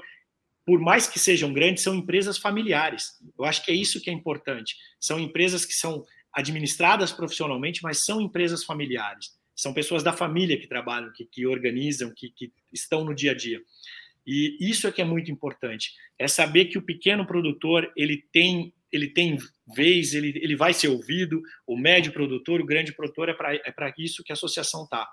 por 0.66 0.80
mais 0.80 1.08
que 1.08 1.20
sejam 1.20 1.52
grandes, 1.52 1.84
são 1.84 1.96
empresas 1.96 2.38
familiares. 2.38 3.14
Eu 3.38 3.46
acho 3.46 3.64
que 3.64 3.72
é 3.72 3.76
isso 3.76 4.02
que 4.02 4.10
é 4.10 4.14
importante. 4.14 4.76
São 5.00 5.20
empresas 5.20 5.66
que 5.66 5.74
são 5.74 6.06
administradas 6.32 7.12
profissionalmente, 7.12 7.82
mas 7.82 8.06
são 8.06 8.22
empresas 8.22 8.64
familiares. 8.64 9.38
São 9.56 9.74
pessoas 9.74 10.04
da 10.04 10.14
família 10.14 10.60
que 10.60 10.68
trabalham, 10.68 11.12
que, 11.12 11.26
que 11.26 11.46
organizam, 11.46 12.14
que, 12.16 12.30
que 12.30 12.52
estão 12.72 13.04
no 13.04 13.14
dia 13.14 13.32
a 13.32 13.36
dia. 13.36 13.60
E 14.26 14.58
isso 14.62 14.88
é 14.88 14.92
que 14.92 15.02
é 15.02 15.06
muito 15.06 15.32
importante. 15.32 15.92
É 16.18 16.28
saber 16.28 16.66
que 16.66 16.78
o 16.78 16.82
pequeno 16.84 17.26
produtor 17.26 17.92
ele 17.96 18.24
tem 18.32 18.74
ele 18.92 19.08
tem 19.08 19.38
vez, 19.76 20.16
ele, 20.16 20.34
ele 20.42 20.56
vai 20.56 20.74
ser 20.74 20.88
ouvido, 20.88 21.42
o 21.68 21.78
médio 21.78 22.12
produtor, 22.12 22.60
o 22.60 22.66
grande 22.66 22.92
produtor, 22.92 23.30
é 23.30 23.34
para 23.34 23.54
é 23.54 23.94
isso 24.00 24.24
que 24.24 24.32
a 24.32 24.34
associação 24.34 24.86
está. 24.86 25.08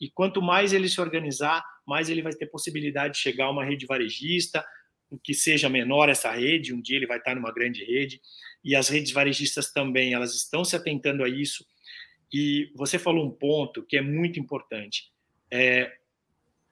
E 0.00 0.08
quanto 0.08 0.40
mais 0.40 0.72
ele 0.72 0.88
se 0.88 1.00
organizar, 1.00 1.62
mais 1.86 2.08
ele 2.08 2.22
vai 2.22 2.32
ter 2.32 2.46
possibilidade 2.46 3.14
de 3.14 3.20
chegar 3.20 3.46
a 3.46 3.50
uma 3.50 3.64
rede 3.64 3.84
varejista, 3.84 4.64
que 5.22 5.34
seja 5.34 5.68
menor 5.68 6.08
essa 6.08 6.30
rede, 6.30 6.72
um 6.72 6.80
dia 6.80 6.96
ele 6.96 7.06
vai 7.06 7.18
estar 7.18 7.34
numa 7.34 7.52
grande 7.52 7.84
rede, 7.84 8.20
e 8.64 8.74
as 8.74 8.88
redes 8.88 9.12
varejistas 9.12 9.72
também, 9.72 10.14
elas 10.14 10.34
estão 10.34 10.64
se 10.64 10.76
atentando 10.76 11.24
a 11.24 11.28
isso. 11.28 11.64
E 12.32 12.70
você 12.76 12.98
falou 12.98 13.26
um 13.26 13.30
ponto 13.30 13.82
que 13.82 13.96
é 13.96 14.00
muito 14.00 14.38
importante. 14.38 15.10
É, 15.50 15.92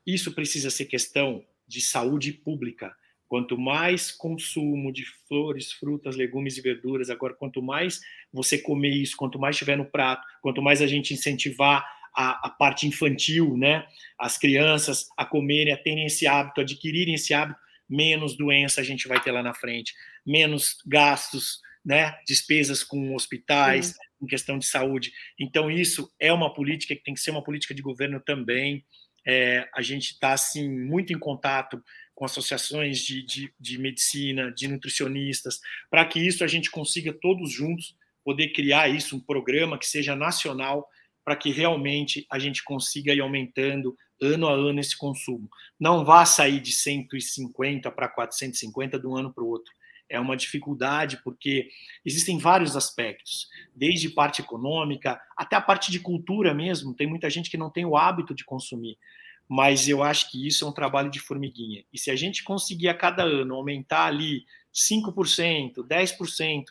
isso 0.06 0.32
precisa 0.32 0.70
ser 0.70 0.84
questão 0.84 1.44
de 1.66 1.80
saúde 1.80 2.32
pública. 2.32 2.94
Quanto 3.26 3.58
mais 3.58 4.10
consumo 4.10 4.90
de 4.90 5.04
flores, 5.26 5.72
frutas, 5.72 6.16
legumes 6.16 6.56
e 6.56 6.62
verduras, 6.62 7.10
agora, 7.10 7.34
quanto 7.34 7.60
mais 7.60 8.00
você 8.32 8.56
comer 8.56 8.94
isso, 8.94 9.16
quanto 9.16 9.38
mais 9.38 9.56
tiver 9.56 9.76
no 9.76 9.84
prato, 9.84 10.26
quanto 10.40 10.62
mais 10.62 10.80
a 10.80 10.86
gente 10.86 11.12
incentivar 11.12 11.84
a, 12.18 12.48
a 12.48 12.50
parte 12.50 12.84
infantil, 12.84 13.56
né, 13.56 13.86
as 14.18 14.36
crianças 14.36 15.08
a 15.16 15.24
comerem, 15.24 15.72
a 15.72 15.76
terem 15.76 16.04
esse 16.04 16.26
hábito, 16.26 16.60
adquirirem 16.60 17.14
esse 17.14 17.32
hábito, 17.32 17.60
menos 17.88 18.36
doença 18.36 18.80
a 18.80 18.84
gente 18.84 19.06
vai 19.06 19.22
ter 19.22 19.30
lá 19.30 19.40
na 19.40 19.54
frente, 19.54 19.94
menos 20.26 20.78
gastos, 20.84 21.60
né, 21.84 22.18
despesas 22.26 22.82
com 22.82 23.14
hospitais, 23.14 23.94
em 24.20 24.26
questão 24.26 24.58
de 24.58 24.66
saúde. 24.66 25.12
Então, 25.38 25.70
isso 25.70 26.12
é 26.18 26.32
uma 26.32 26.52
política 26.52 26.94
que 26.96 27.04
tem 27.04 27.14
que 27.14 27.20
ser 27.20 27.30
uma 27.30 27.44
política 27.44 27.72
de 27.72 27.80
governo 27.80 28.18
também. 28.20 28.84
É, 29.24 29.68
a 29.72 29.80
gente 29.80 30.12
está, 30.12 30.32
assim, 30.32 30.68
muito 30.68 31.12
em 31.12 31.18
contato 31.18 31.80
com 32.16 32.24
associações 32.24 32.98
de, 32.98 33.24
de, 33.24 33.52
de 33.60 33.78
medicina, 33.78 34.50
de 34.50 34.66
nutricionistas, 34.66 35.60
para 35.88 36.04
que 36.04 36.18
isso 36.18 36.42
a 36.42 36.48
gente 36.48 36.68
consiga 36.68 37.12
todos 37.12 37.52
juntos 37.52 37.94
poder 38.24 38.48
criar 38.48 38.88
isso, 38.88 39.16
um 39.16 39.20
programa 39.20 39.78
que 39.78 39.86
seja 39.86 40.16
nacional, 40.16 40.86
para 41.28 41.36
que 41.36 41.50
realmente 41.50 42.26
a 42.30 42.38
gente 42.38 42.64
consiga 42.64 43.12
ir 43.12 43.20
aumentando 43.20 43.94
ano 44.18 44.48
a 44.48 44.54
ano 44.54 44.80
esse 44.80 44.96
consumo. 44.96 45.46
Não 45.78 46.02
vá 46.02 46.24
sair 46.24 46.58
de 46.58 46.72
150 46.72 47.90
para 47.90 48.08
450 48.08 48.98
de 48.98 49.06
um 49.06 49.14
ano 49.14 49.30
para 49.30 49.44
o 49.44 49.46
outro. 49.46 49.70
É 50.08 50.18
uma 50.18 50.34
dificuldade 50.34 51.20
porque 51.22 51.68
existem 52.02 52.38
vários 52.38 52.76
aspectos, 52.76 53.46
desde 53.76 54.08
parte 54.08 54.40
econômica 54.40 55.20
até 55.36 55.54
a 55.54 55.60
parte 55.60 55.92
de 55.92 56.00
cultura 56.00 56.54
mesmo. 56.54 56.96
Tem 56.96 57.06
muita 57.06 57.28
gente 57.28 57.50
que 57.50 57.58
não 57.58 57.68
tem 57.68 57.84
o 57.84 57.94
hábito 57.94 58.34
de 58.34 58.42
consumir 58.42 58.96
mas 59.50 59.88
eu 59.88 60.02
acho 60.02 60.30
que 60.30 60.46
isso 60.46 60.62
é 60.62 60.68
um 60.68 60.72
trabalho 60.72 61.10
de 61.10 61.20
formiguinha. 61.20 61.82
E 61.90 61.98
se 61.98 62.10
a 62.10 62.16
gente 62.16 62.44
conseguir 62.44 62.88
a 62.88 62.94
cada 62.94 63.22
ano 63.22 63.54
aumentar 63.54 64.04
ali 64.04 64.44
5%, 64.74 65.76
10%, 65.88 66.64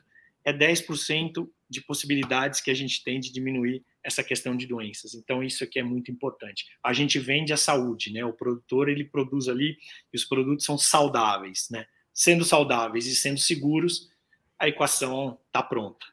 é 0.46 0.54
10% 0.54 1.50
de 1.70 1.82
possibilidades 1.82 2.62
que 2.62 2.72
a 2.72 2.74
gente 2.74 3.04
tem 3.04 3.20
de 3.20 3.32
diminuir 3.32 3.84
essa 4.08 4.24
questão 4.24 4.56
de 4.56 4.66
doenças. 4.66 5.14
Então 5.14 5.44
isso 5.44 5.66
aqui 5.66 5.78
é 5.78 5.84
muito 5.84 6.10
importante. 6.10 6.66
A 6.82 6.94
gente 6.94 7.20
vende 7.20 7.52
a 7.52 7.58
saúde, 7.58 8.14
né? 8.14 8.24
O 8.24 8.32
produtor 8.32 8.88
ele 8.88 9.04
produz 9.04 9.50
ali 9.50 9.78
e 10.14 10.16
os 10.16 10.24
produtos 10.24 10.64
são 10.64 10.78
saudáveis, 10.78 11.68
né? 11.70 11.86
Sendo 12.14 12.46
saudáveis 12.46 13.06
e 13.06 13.14
sendo 13.14 13.38
seguros, 13.38 14.10
a 14.58 14.70
equação 14.70 15.38
está 15.46 15.62
pronta. 15.62 16.06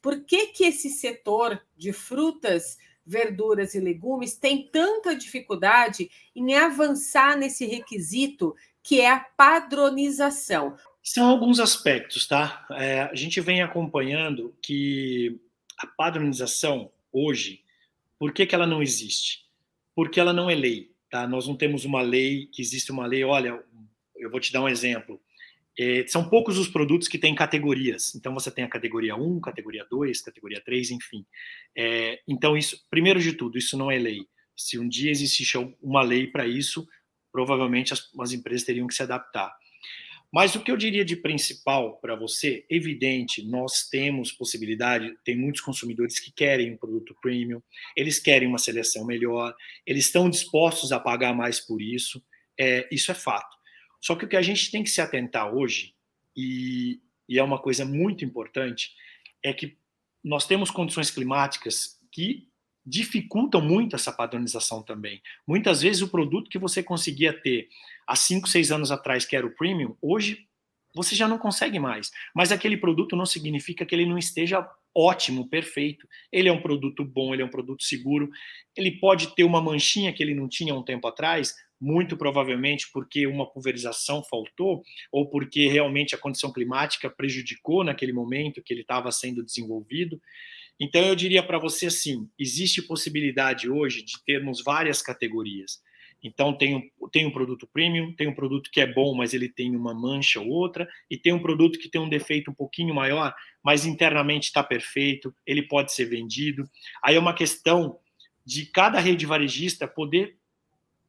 Por 0.00 0.24
que 0.24 0.46
que 0.46 0.64
esse 0.64 0.88
setor 0.88 1.60
de 1.76 1.92
frutas 1.92 2.78
verduras 3.04 3.74
e 3.74 3.80
legumes 3.80 4.36
tem 4.36 4.68
tanta 4.70 5.14
dificuldade 5.16 6.08
em 6.36 6.54
avançar 6.54 7.36
nesse 7.36 7.66
requisito 7.66 8.54
que 8.80 9.00
é 9.00 9.10
a 9.10 9.18
padronização? 9.18 10.76
São 11.02 11.28
alguns 11.28 11.58
aspectos, 11.58 12.28
tá? 12.28 12.64
É, 12.70 13.02
a 13.02 13.14
gente 13.14 13.40
vem 13.40 13.60
acompanhando 13.60 14.54
que 14.62 15.40
a 15.78 15.86
padronização 15.86 16.90
hoje, 17.14 17.62
por 18.18 18.32
que, 18.32 18.44
que 18.44 18.54
ela 18.54 18.66
não 18.66 18.82
existe? 18.82 19.44
Porque 19.94 20.18
ela 20.18 20.32
não 20.32 20.50
é 20.50 20.54
lei, 20.54 20.90
tá? 21.08 21.26
Nós 21.26 21.46
não 21.46 21.56
temos 21.56 21.84
uma 21.84 22.02
lei, 22.02 22.46
que 22.52 22.60
existe 22.60 22.90
uma 22.90 23.06
lei, 23.06 23.24
olha, 23.24 23.62
eu 24.16 24.30
vou 24.30 24.40
te 24.40 24.52
dar 24.52 24.62
um 24.62 24.68
exemplo. 24.68 25.20
É, 25.78 26.06
são 26.06 26.28
poucos 26.28 26.58
os 26.58 26.68
produtos 26.68 27.08
que 27.08 27.18
têm 27.18 27.34
categorias. 27.34 28.14
Então, 28.14 28.34
você 28.34 28.50
tem 28.50 28.64
a 28.64 28.68
categoria 28.68 29.16
1, 29.16 29.40
categoria 29.40 29.86
2, 29.90 30.20
categoria 30.20 30.60
3, 30.60 30.90
enfim. 30.92 31.24
É, 31.76 32.20
então, 32.28 32.56
isso, 32.56 32.84
primeiro 32.90 33.20
de 33.20 33.32
tudo, 33.32 33.58
isso 33.58 33.76
não 33.76 33.90
é 33.90 33.98
lei. 33.98 34.26
Se 34.56 34.78
um 34.78 34.88
dia 34.88 35.10
existisse 35.10 35.56
uma 35.82 36.02
lei 36.02 36.26
para 36.28 36.46
isso, 36.46 36.86
provavelmente 37.32 37.92
as, 37.92 38.08
as, 38.20 38.32
empresas 38.32 38.64
teriam 38.64 38.86
que 38.86 38.94
se 38.94 39.02
adaptar. 39.02 39.52
Mas 40.34 40.56
o 40.56 40.60
que 40.60 40.72
eu 40.72 40.76
diria 40.76 41.04
de 41.04 41.14
principal 41.14 41.96
para 42.00 42.16
você, 42.16 42.66
evidente, 42.68 43.40
nós 43.44 43.88
temos 43.88 44.32
possibilidade, 44.32 45.16
tem 45.24 45.36
muitos 45.36 45.60
consumidores 45.60 46.18
que 46.18 46.32
querem 46.32 46.72
um 46.72 46.76
produto 46.76 47.14
premium, 47.22 47.62
eles 47.96 48.18
querem 48.18 48.48
uma 48.48 48.58
seleção 48.58 49.06
melhor, 49.06 49.54
eles 49.86 50.06
estão 50.06 50.28
dispostos 50.28 50.90
a 50.90 50.98
pagar 50.98 51.32
mais 51.36 51.60
por 51.60 51.80
isso. 51.80 52.20
É, 52.58 52.88
isso 52.90 53.12
é 53.12 53.14
fato. 53.14 53.56
Só 54.00 54.16
que 54.16 54.24
o 54.24 54.28
que 54.28 54.36
a 54.36 54.42
gente 54.42 54.72
tem 54.72 54.82
que 54.82 54.90
se 54.90 55.00
atentar 55.00 55.54
hoje, 55.54 55.94
e, 56.36 57.00
e 57.28 57.38
é 57.38 57.42
uma 57.42 57.62
coisa 57.62 57.84
muito 57.84 58.24
importante, 58.24 58.90
é 59.40 59.52
que 59.52 59.78
nós 60.22 60.48
temos 60.48 60.68
condições 60.68 61.12
climáticas 61.12 62.00
que 62.10 62.48
dificultam 62.84 63.60
muito 63.60 63.94
essa 63.94 64.12
padronização 64.12 64.82
também. 64.82 65.22
Muitas 65.46 65.80
vezes 65.80 66.02
o 66.02 66.08
produto 66.08 66.50
que 66.50 66.58
você 66.58 66.82
conseguia 66.82 67.32
ter 67.32 67.68
há 68.06 68.16
5, 68.16 68.48
6 68.48 68.72
anos 68.72 68.90
atrás, 68.90 69.24
que 69.24 69.36
era 69.36 69.46
o 69.46 69.54
premium, 69.54 69.96
hoje 70.00 70.46
você 70.94 71.14
já 71.14 71.26
não 71.26 71.38
consegue 71.38 71.78
mais. 71.78 72.10
Mas 72.34 72.52
aquele 72.52 72.76
produto 72.76 73.16
não 73.16 73.26
significa 73.26 73.84
que 73.84 73.94
ele 73.94 74.06
não 74.06 74.16
esteja 74.16 74.66
ótimo, 74.96 75.48
perfeito. 75.48 76.06
Ele 76.30 76.48
é 76.48 76.52
um 76.52 76.62
produto 76.62 77.04
bom, 77.04 77.34
ele 77.34 77.42
é 77.42 77.44
um 77.44 77.50
produto 77.50 77.82
seguro. 77.82 78.30
Ele 78.76 78.92
pode 78.92 79.34
ter 79.34 79.42
uma 79.42 79.60
manchinha 79.60 80.12
que 80.12 80.22
ele 80.22 80.34
não 80.34 80.48
tinha 80.48 80.74
um 80.74 80.84
tempo 80.84 81.08
atrás, 81.08 81.54
muito 81.80 82.16
provavelmente 82.16 82.88
porque 82.92 83.26
uma 83.26 83.50
pulverização 83.50 84.22
faltou 84.22 84.82
ou 85.10 85.28
porque 85.28 85.68
realmente 85.68 86.14
a 86.14 86.18
condição 86.18 86.52
climática 86.52 87.10
prejudicou 87.10 87.82
naquele 87.82 88.12
momento 88.12 88.62
que 88.62 88.72
ele 88.72 88.82
estava 88.82 89.10
sendo 89.10 89.44
desenvolvido. 89.44 90.20
Então 90.80 91.02
eu 91.02 91.14
diria 91.14 91.42
para 91.42 91.58
você 91.58 91.86
assim, 91.86 92.28
existe 92.38 92.82
possibilidade 92.82 93.68
hoje 93.68 94.02
de 94.02 94.14
termos 94.24 94.62
várias 94.62 95.02
categorias. 95.02 95.80
Então 96.24 96.56
tem 96.56 96.74
um, 96.74 97.08
tem 97.10 97.26
um 97.26 97.30
produto 97.30 97.68
premium, 97.70 98.14
tem 98.14 98.26
um 98.26 98.34
produto 98.34 98.70
que 98.72 98.80
é 98.80 98.86
bom, 98.86 99.14
mas 99.14 99.34
ele 99.34 99.48
tem 99.48 99.76
uma 99.76 99.92
mancha 99.92 100.40
ou 100.40 100.48
outra, 100.48 100.88
e 101.10 101.18
tem 101.18 101.34
um 101.34 101.42
produto 101.42 101.78
que 101.78 101.90
tem 101.90 102.00
um 102.00 102.08
defeito 102.08 102.50
um 102.50 102.54
pouquinho 102.54 102.94
maior, 102.94 103.34
mas 103.62 103.84
internamente 103.84 104.46
está 104.46 104.64
perfeito, 104.64 105.34
ele 105.46 105.62
pode 105.62 105.92
ser 105.92 106.06
vendido. 106.06 106.64
Aí 107.02 107.16
é 107.16 107.20
uma 107.20 107.34
questão 107.34 107.98
de 108.44 108.64
cada 108.66 108.98
rede 108.98 109.26
varejista 109.26 109.86
poder 109.86 110.38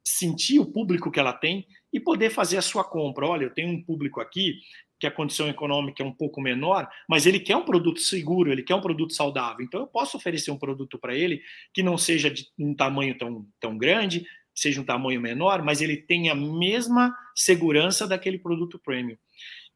sentir 0.03 0.59
o 0.59 0.65
público 0.65 1.09
que 1.09 1.19
ela 1.19 1.33
tem 1.33 1.65
e 1.91 1.99
poder 1.99 2.29
fazer 2.29 2.57
a 2.57 2.61
sua 2.61 2.83
compra. 2.83 3.25
Olha, 3.25 3.45
eu 3.45 3.53
tenho 3.53 3.69
um 3.69 3.81
público 3.81 4.19
aqui 4.19 4.59
que 4.99 5.07
a 5.07 5.11
condição 5.11 5.49
econômica 5.49 6.03
é 6.03 6.05
um 6.05 6.11
pouco 6.11 6.39
menor, 6.39 6.89
mas 7.07 7.25
ele 7.25 7.39
quer 7.39 7.57
um 7.57 7.65
produto 7.65 7.99
seguro, 7.99 8.51
ele 8.51 8.63
quer 8.63 8.75
um 8.75 8.81
produto 8.81 9.13
saudável. 9.13 9.65
Então 9.65 9.81
eu 9.81 9.87
posso 9.87 10.15
oferecer 10.15 10.51
um 10.51 10.57
produto 10.57 10.97
para 10.97 11.15
ele 11.15 11.41
que 11.73 11.83
não 11.83 11.97
seja 11.97 12.29
de 12.29 12.47
um 12.57 12.73
tamanho 12.73 13.17
tão, 13.17 13.45
tão 13.59 13.77
grande, 13.77 14.25
seja 14.55 14.81
um 14.81 14.85
tamanho 14.85 15.21
menor, 15.21 15.63
mas 15.63 15.81
ele 15.81 15.97
tem 15.97 16.29
a 16.29 16.35
mesma 16.35 17.15
segurança 17.35 18.07
daquele 18.07 18.39
produto 18.39 18.79
premium. 18.79 19.17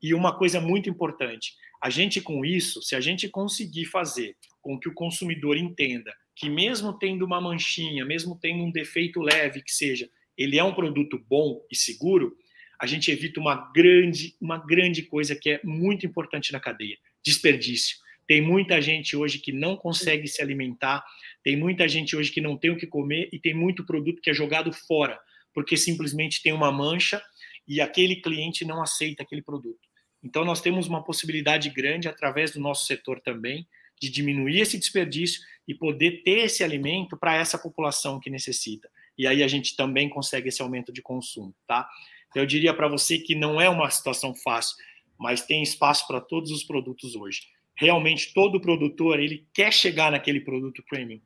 E 0.02 0.14
uma 0.14 0.36
coisa 0.38 0.62
muito 0.62 0.90
importante, 0.90 1.54
a 1.82 1.90
gente 1.90 2.22
com 2.22 2.46
isso, 2.46 2.82
se 2.82 2.96
a 2.96 3.02
gente 3.02 3.28
conseguir 3.28 3.86
fazer 3.86 4.36
com 4.62 4.80
que 4.80 4.88
o 4.88 4.94
consumidor 4.94 5.58
entenda 5.58 6.14
que 6.36 6.50
mesmo 6.50 6.98
tendo 6.98 7.26
uma 7.26 7.42
manchinha, 7.42 8.06
mesmo 8.06 8.40
tendo 8.40 8.64
um 8.64 8.72
defeito 8.72 9.22
leve 9.22 9.62
que 9.62 9.72
seja, 9.72 10.10
ele 10.38 10.58
é 10.58 10.64
um 10.64 10.74
produto 10.74 11.20
bom 11.28 11.62
e 11.70 11.76
seguro, 11.76 12.34
a 12.80 12.88
gente 12.88 13.12
evita 13.12 13.42
uma 13.42 13.72
grande, 13.74 14.38
uma 14.40 14.58
grande 14.58 15.04
coisa 15.04 15.36
que 15.36 15.50
é 15.50 15.62
muito 15.66 16.06
importante 16.06 16.54
na 16.54 16.60
cadeia: 16.60 16.98
desperdício. 17.22 17.98
Tem 18.30 18.44
muita 18.44 18.80
gente 18.80 19.18
hoje 19.18 19.40
que 19.40 19.52
não 19.52 19.76
consegue 19.76 20.28
se 20.28 20.40
alimentar, 20.40 21.04
tem 21.44 21.58
muita 21.58 21.90
gente 21.90 22.16
hoje 22.16 22.32
que 22.32 22.40
não 22.40 22.56
tem 22.56 22.70
o 22.70 22.78
que 22.78 22.86
comer 22.86 23.28
e 23.34 23.40
tem 23.40 23.56
muito 23.56 23.84
produto 23.84 24.22
que 24.22 24.30
é 24.30 24.34
jogado 24.36 24.72
fora, 24.72 25.20
porque 25.52 25.76
simplesmente 25.76 26.44
tem 26.44 26.54
uma 26.54 26.72
mancha 26.72 27.20
e 27.68 27.82
aquele 27.82 28.18
cliente 28.18 28.64
não 28.64 28.84
aceita 28.84 29.24
aquele 29.24 29.42
produto. 29.42 29.80
Então, 30.22 30.46
nós 30.46 30.62
temos 30.62 30.86
uma 30.86 31.04
possibilidade 31.04 31.72
grande, 31.72 32.08
através 32.08 32.52
do 32.52 32.60
nosso 32.60 32.86
setor 32.86 33.20
também, 33.20 33.68
de 34.00 34.12
diminuir 34.12 34.60
esse 34.60 34.78
desperdício 34.78 35.42
e 35.68 35.74
poder 35.74 36.22
ter 36.22 36.42
esse 36.42 36.64
alimento 36.64 37.18
para 37.18 37.36
essa 37.36 37.58
população 37.58 38.20
que 38.20 38.30
necessita. 38.30 38.92
E 39.18 39.26
aí 39.26 39.42
a 39.42 39.48
gente 39.48 39.76
também 39.76 40.08
consegue 40.08 40.50
esse 40.50 40.62
aumento 40.62 40.94
de 40.94 41.02
consumo, 41.02 41.56
tá? 41.66 41.90
Então, 42.30 42.44
eu 42.44 42.46
diria 42.46 42.76
para 42.76 42.88
você 42.88 43.18
que 43.18 43.34
não 43.34 43.60
é 43.60 43.68
uma 43.68 43.90
situação 43.90 44.36
fácil, 44.36 44.78
mas 45.18 45.42
tem 45.42 45.64
espaço 45.64 46.06
para 46.06 46.22
todos 46.22 46.52
os 46.52 46.64
produtos 46.64 47.16
hoje 47.16 47.42
realmente 47.80 48.34
todo 48.34 48.60
produtor 48.60 49.22
ele 49.22 49.48
quer 49.54 49.72
chegar 49.72 50.12
naquele 50.12 50.42
produto 50.42 50.84
premium, 50.84 51.22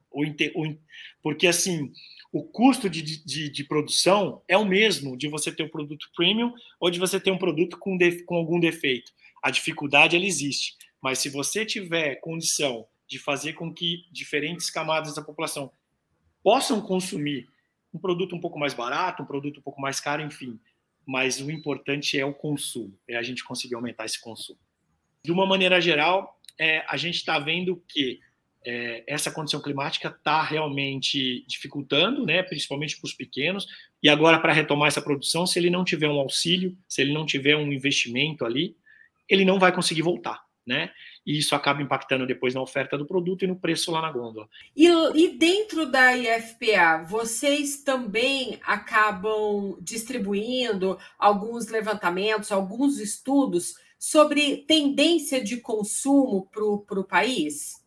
porque 1.22 1.48
assim 1.48 1.92
o 2.32 2.44
custo 2.44 2.88
de, 2.89 3.02
de, 3.02 3.50
de, 3.50 3.63
produção 3.63 4.42
é 4.48 4.56
o 4.56 4.66
mesmo 4.66 5.18
de 5.18 5.28
você 5.28 5.52
ter 5.52 5.63
um 5.63 5.70
produto 5.70 6.10
premium 6.16 6.54
ou 6.80 6.92
de 6.92 7.00
você 7.00 7.20
ter 7.20 7.32
um 7.32 7.38
produto 7.38 7.78
com, 7.78 7.98
def, 7.98 8.24
com 8.26 8.36
algum 8.36 8.60
defeito. 8.60 9.12
A 9.42 9.50
dificuldade 9.50 10.16
ela 10.16 10.26
existe, 10.26 10.76
mas 11.02 11.20
se 11.20 11.30
você 11.30 11.66
tiver 11.66 12.16
condição 12.16 12.88
de 13.08 13.18
fazer 13.18 13.54
com 13.54 13.74
que 13.74 14.06
diferentes 14.12 14.70
camadas 14.70 15.16
da 15.16 15.22
população 15.24 15.72
possam 16.44 16.82
consumir 16.82 17.48
um 17.92 18.00
produto 18.00 18.36
um 18.36 18.39
pouco 18.39 18.60
mais 18.60 18.74
barato, 18.74 19.24
um 19.24 19.28
produto 19.28 19.60
um 19.60 19.63
pouco 19.63 19.82
mais 19.82 20.00
caro, 20.00 20.22
enfim, 20.22 20.60
mas 21.06 21.39
o 21.39 21.50
importante 21.52 22.20
é 22.20 22.26
o 22.26 22.34
consumo, 22.34 22.98
é 23.08 23.16
a 23.16 23.24
gente 23.24 23.44
conseguir 23.44 23.76
aumentar 23.76 24.06
esse 24.06 24.20
consumo. 24.20 24.60
De 25.24 25.32
uma 25.32 25.46
maneira 25.46 25.80
geral, 25.80 26.33
é, 26.60 26.84
a 26.88 26.98
gente 26.98 27.16
está 27.16 27.39
vendo 27.39 27.82
que 27.88 28.20
é, 28.66 29.04
essa 29.08 29.32
condição 29.32 29.62
climática 29.62 30.08
está 30.08 30.42
realmente 30.42 31.46
dificultando, 31.48 32.26
né, 32.26 32.42
principalmente 32.44 32.98
para 32.98 33.08
os 33.08 33.13
pequenos. 33.13 33.68
E 34.02 34.10
agora, 34.10 34.39
para 34.39 34.54
retomar 34.54 34.88
essa 34.88 35.02
produção, 35.02 35.46
se 35.46 35.60
ele 35.60 35.70
não 35.70 35.84
tiver 35.84 36.08
um 36.08 36.20
auxílio, 36.20 36.78
se 36.88 37.02
ele 37.02 37.13
não 37.13 37.26
tiver 37.26 37.56
um 37.56 37.72
investimento 37.72 38.46
ali, 38.46 38.76
ele 39.30 39.46
não 39.46 39.60
vai 39.60 39.74
conseguir 39.74 40.02
voltar. 40.02 40.44
Né? 40.66 40.92
E 41.26 41.38
isso 41.38 41.56
acaba 41.56 41.82
impactando 41.82 42.26
depois 42.26 42.54
na 42.54 42.62
oferta 42.62 42.98
do 42.98 43.06
produto 43.06 43.44
e 43.44 43.48
no 43.48 43.58
preço 43.58 43.92
lá 43.92 44.02
na 44.02 44.10
gôndola. 44.10 44.48
E, 44.74 44.88
e 44.88 45.38
dentro 45.38 45.86
da 45.86 46.16
IFPA, 46.16 47.04
vocês 47.06 47.84
também 47.84 48.58
acabam 48.63 49.78
distribuindo 49.82 50.98
alguns 51.20 51.68
levantamentos, 51.68 52.50
alguns 52.50 52.98
estudos 52.98 53.76
sobre 54.06 54.58
tendência 54.68 55.42
de 55.42 55.62
consumo 55.62 56.50
para 56.52 57.00
o 57.00 57.06
país? 57.06 57.82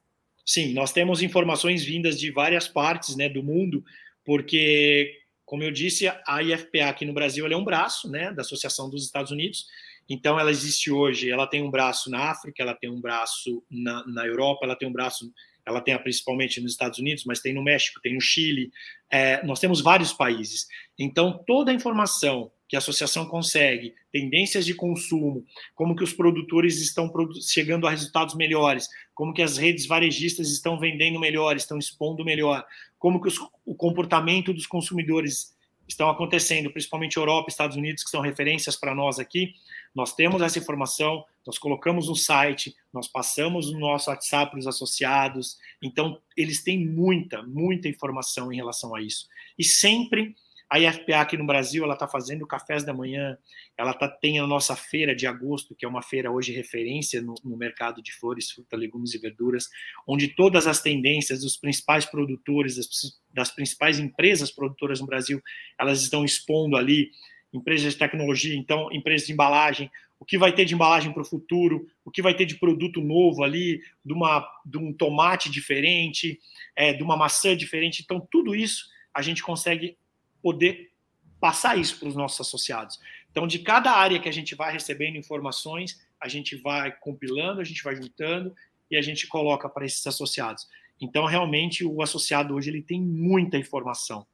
Sim, 0.47 0.73
nós 0.73 0.91
temos 0.91 1.21
informações 1.21 1.85
vindas 1.85 2.19
de 2.19 2.31
várias 2.31 2.67
partes 2.67 3.15
né, 3.17 3.29
do 3.29 3.43
mundo, 3.43 3.85
porque, 4.25 5.13
como 5.45 5.63
eu 5.63 5.71
disse, 5.71 6.09
a 6.09 6.43
IFPA 6.43 6.87
aqui 6.89 7.05
no 7.05 7.13
Brasil 7.13 7.47
é 7.47 7.55
um 7.55 7.63
braço 7.63 8.11
né, 8.11 8.33
da 8.33 8.41
Associação 8.41 8.89
dos 8.89 9.05
Estados 9.05 9.31
Unidos, 9.31 9.67
então 10.09 10.41
ela 10.41 10.51
existe 10.51 10.91
hoje, 10.91 11.31
ela 11.31 11.47
tem 11.47 11.63
um 11.63 11.71
braço 11.71 12.09
na 12.09 12.31
África, 12.31 12.63
ela 12.63 12.75
tem 12.75 12.89
um 12.89 12.99
braço 12.99 13.63
na, 13.71 14.03
na 14.07 14.27
Europa, 14.27 14.65
ela 14.65 14.75
tem 14.75 14.89
um 14.89 14.93
braço, 14.93 15.31
ela 15.67 15.83
tem 15.83 15.99
principalmente 16.03 16.63
nos 16.63 16.73
Estados 16.73 16.99
Unidos, 16.99 17.25
mas 17.27 17.41
tem 17.41 17.53
no 17.53 17.63
México, 17.63 18.01
tem 18.01 18.15
no 18.15 18.23
Chile, 18.23 18.71
é, 19.11 19.45
nós 19.45 19.61
temos 19.61 19.83
vários 19.83 20.15
países. 20.15 20.67
Então 20.99 21.45
toda 21.47 21.71
a 21.71 21.75
informação 21.75 22.51
que 22.69 22.77
a 22.77 22.79
associação 22.79 23.27
consegue, 23.27 23.95
tendências 24.13 24.67
de 24.67 24.75
consumo, 24.75 25.45
como 25.75 25.95
que 25.95 26.03
os 26.03 26.13
produtores 26.13 26.81
estão 26.81 27.13
chegando 27.41 27.87
a 27.87 27.91
resultados 27.91 28.35
melhores, 28.35 28.89
como 29.15 29.33
que 29.33 29.43
as 29.43 29.57
redes 29.57 29.87
varejistas 29.87 30.51
estão 30.51 30.79
vendendo 30.79 31.21
melhor, 31.21 31.57
estão 31.57 31.79
expondo 31.79 32.25
melhor, 32.25 32.65
como 32.99 33.21
que 33.21 33.29
os, 33.29 33.39
o 33.65 33.75
comportamento 33.75 34.53
dos 34.53 34.67
consumidores 34.67 35.55
estão 35.89 36.11
acontecendo, 36.11 36.71
principalmente 36.71 37.17
Europa, 37.17 37.49
Estados 37.49 37.77
Unidos, 37.77 38.03
que 38.03 38.11
são 38.11 38.21
referências 38.21 38.77
para 38.77 38.95
nós 38.95 39.19
aqui. 39.19 39.55
Nós 39.95 40.15
temos 40.15 40.43
essa 40.43 40.59
informação, 40.59 41.25
nós 41.47 41.59
colocamos 41.59 42.09
no 42.09 42.17
site, 42.17 42.75
nós 42.93 43.07
passamos 43.07 43.73
no 43.73 43.79
nosso 43.79 44.11
WhatsApp 44.11 44.51
para 44.51 44.59
os 44.59 44.67
associados. 44.67 45.57
Então, 45.81 46.21
eles 46.37 46.63
têm 46.63 46.85
muita, 46.85 47.43
muita 47.43 47.89
informação 47.89 48.53
em 48.53 48.57
relação 48.57 48.95
a 48.95 49.01
isso. 49.01 49.29
E 49.57 49.63
sempre 49.63 50.35
a 50.69 50.81
IFPA 50.81 51.21
aqui 51.21 51.37
no 51.37 51.47
Brasil, 51.47 51.85
ela 51.85 51.95
está 51.95 52.09
fazendo 52.09 52.47
cafés 52.47 52.85
da 52.85 52.93
manhã, 52.93 53.39
ela 53.77 53.95
tá, 53.95 54.09
tem 54.09 54.41
a 54.41 54.47
nossa 54.47 54.75
feira 54.75 55.15
de 55.15 55.27
agosto, 55.27 55.77
que 55.77 55.85
é 55.85 55.89
uma 55.89 56.03
feira 56.03 56.31
hoje 56.31 56.53
referência 56.53 57.23
no, 57.23 57.35
no 57.45 57.57
mercado 57.57 58.03
de 58.03 58.13
flores, 58.13 58.51
frutas, 58.51 58.79
legumes 58.79 59.15
e 59.15 59.19
verduras, 59.19 59.69
onde 60.07 60.29
todas 60.29 60.67
as 60.67 60.83
tendências 60.83 61.41
dos 61.41 61.57
principais 61.57 62.05
produtores, 62.05 62.77
das, 62.77 62.89
das 63.33 63.51
principais 63.55 64.01
empresas 64.01 64.51
produtoras 64.51 65.01
no 65.01 65.07
Brasil, 65.07 65.41
elas 65.79 66.03
estão 66.03 66.25
expondo 66.25 66.77
ali, 66.77 67.11
empresas 67.53 67.93
de 67.93 67.99
tecnologia, 67.99 68.57
então, 68.57 68.93
empresas 68.93 69.27
de 69.27 69.33
embalagem, 69.33 69.89
o 70.19 70.25
que 70.25 70.37
vai 70.37 70.53
ter 70.53 70.65
de 70.65 70.75
embalagem 70.75 71.13
para 71.13 71.23
o 71.23 71.27
futuro, 71.27 71.87
o 72.05 72.11
que 72.11 72.23
vai 72.23 72.35
ter 72.35 72.45
de 72.45 72.57
produto 72.57 73.01
novo 73.01 73.45
ali, 73.45 73.81
de, 74.05 74.13
uma, 74.13 74.47
de 74.65 74.79
um 74.79 74.93
tomate 74.93 75.49
diferente, 75.49 76.41
é, 76.75 76.93
de 76.93 77.03
uma 77.03 77.17
maçã 77.17 77.57
diferente. 77.57 78.03
Então, 78.03 78.27
tudo 78.31 78.55
isso 78.55 78.87
a 79.15 79.23
gente 79.23 79.43
consegue 79.43 79.97
poder 80.47 80.93
passar 81.41 81.77
isso 81.77 81.99
para 81.99 82.07
os 82.07 82.15
nossos 82.15 82.41
associados. 82.41 83.01
Então, 83.33 83.49
de 83.49 83.59
cada 83.59 83.91
área 83.91 84.21
que 84.21 84.29
a 84.29 84.33
gente 84.33 84.55
vai 84.55 84.73
recebendo 84.73 85.17
informações, 85.17 86.01
a 86.21 86.29
gente 86.29 86.55
vai 86.55 86.97
compilando, 87.01 87.61
a 87.61 87.65
gente 87.65 87.83
vai 87.83 87.97
juntando 87.97 88.55
e 88.89 88.97
a 88.97 89.03
gente 89.03 89.27
coloca 89.27 89.69
para 89.69 89.85
esses 89.85 90.07
associados. 90.07 90.69
Então, 91.01 91.27
realmente, 91.27 91.85
o 91.85 92.01
associado 92.01 92.55
hoje 92.55 92.71
ele 92.71 92.81
tem 92.81 93.03
muita 93.03 93.59
informação 93.59 94.25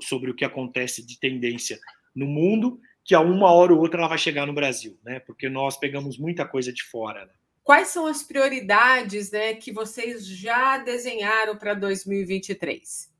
sobre 0.00 0.30
o 0.30 0.34
que 0.34 0.44
acontece 0.44 1.04
de 1.04 1.18
tendência 1.18 1.80
no 2.14 2.26
mundo, 2.26 2.80
que 3.04 3.12
a 3.12 3.20
uma 3.20 3.50
hora 3.50 3.74
ou 3.74 3.80
outra 3.80 3.98
ela 3.98 4.08
vai 4.08 4.18
chegar 4.18 4.46
no 4.46 4.52
Brasil, 4.52 4.96
né? 5.02 5.18
Porque 5.18 5.48
nós 5.48 5.76
pegamos 5.76 6.16
muita 6.16 6.46
coisa 6.46 6.72
de 6.72 6.84
fora. 6.84 7.26
Né? 7.26 7.32
Quais 7.64 7.88
são 7.88 8.06
as 8.06 8.22
prioridades 8.22 9.32
né, 9.32 9.54
que 9.54 9.72
vocês 9.72 10.24
já 10.24 10.78
desenharam 10.78 11.58
para 11.58 11.74
2023? 11.74 13.12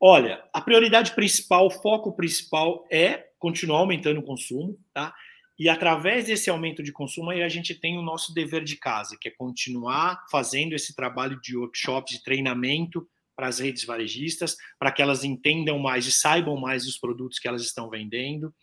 Olha, 0.00 0.42
a 0.52 0.62
prioridade 0.62 1.14
principal, 1.14 1.66
o 1.66 1.70
foco 1.70 2.16
principal 2.16 2.86
é 2.90 3.26
continuar 3.38 3.80
aumentando 3.80 4.20
o 4.20 4.24
consumo, 4.24 4.78
tá? 4.94 5.14
E 5.58 5.68
através 5.68 6.24
desse 6.24 6.48
aumento 6.48 6.82
de 6.82 6.90
consumo, 6.90 7.28
aí 7.28 7.42
a 7.42 7.48
gente 7.48 7.74
tem 7.74 7.98
o 7.98 8.02
nosso 8.02 8.32
dever 8.32 8.64
de 8.64 8.76
casa, 8.76 9.18
que 9.20 9.28
é 9.28 9.30
continuar 9.30 10.24
fazendo 10.30 10.72
esse 10.72 10.96
trabalho 10.96 11.38
de 11.42 11.54
workshops, 11.54 12.16
de 12.16 12.24
treinamento 12.24 13.06
para 13.36 13.48
as 13.48 13.58
redes 13.58 13.84
varejistas, 13.84 14.56
para 14.78 14.90
que 14.90 15.02
elas 15.02 15.22
entendam 15.22 15.78
mais 15.78 16.06
e 16.06 16.12
saibam 16.12 16.56
mais 16.56 16.86
dos 16.86 16.96
produtos 16.96 17.38
que 17.38 17.46
elas 17.46 17.62
estão 17.62 17.90
vendendo, 17.90 18.54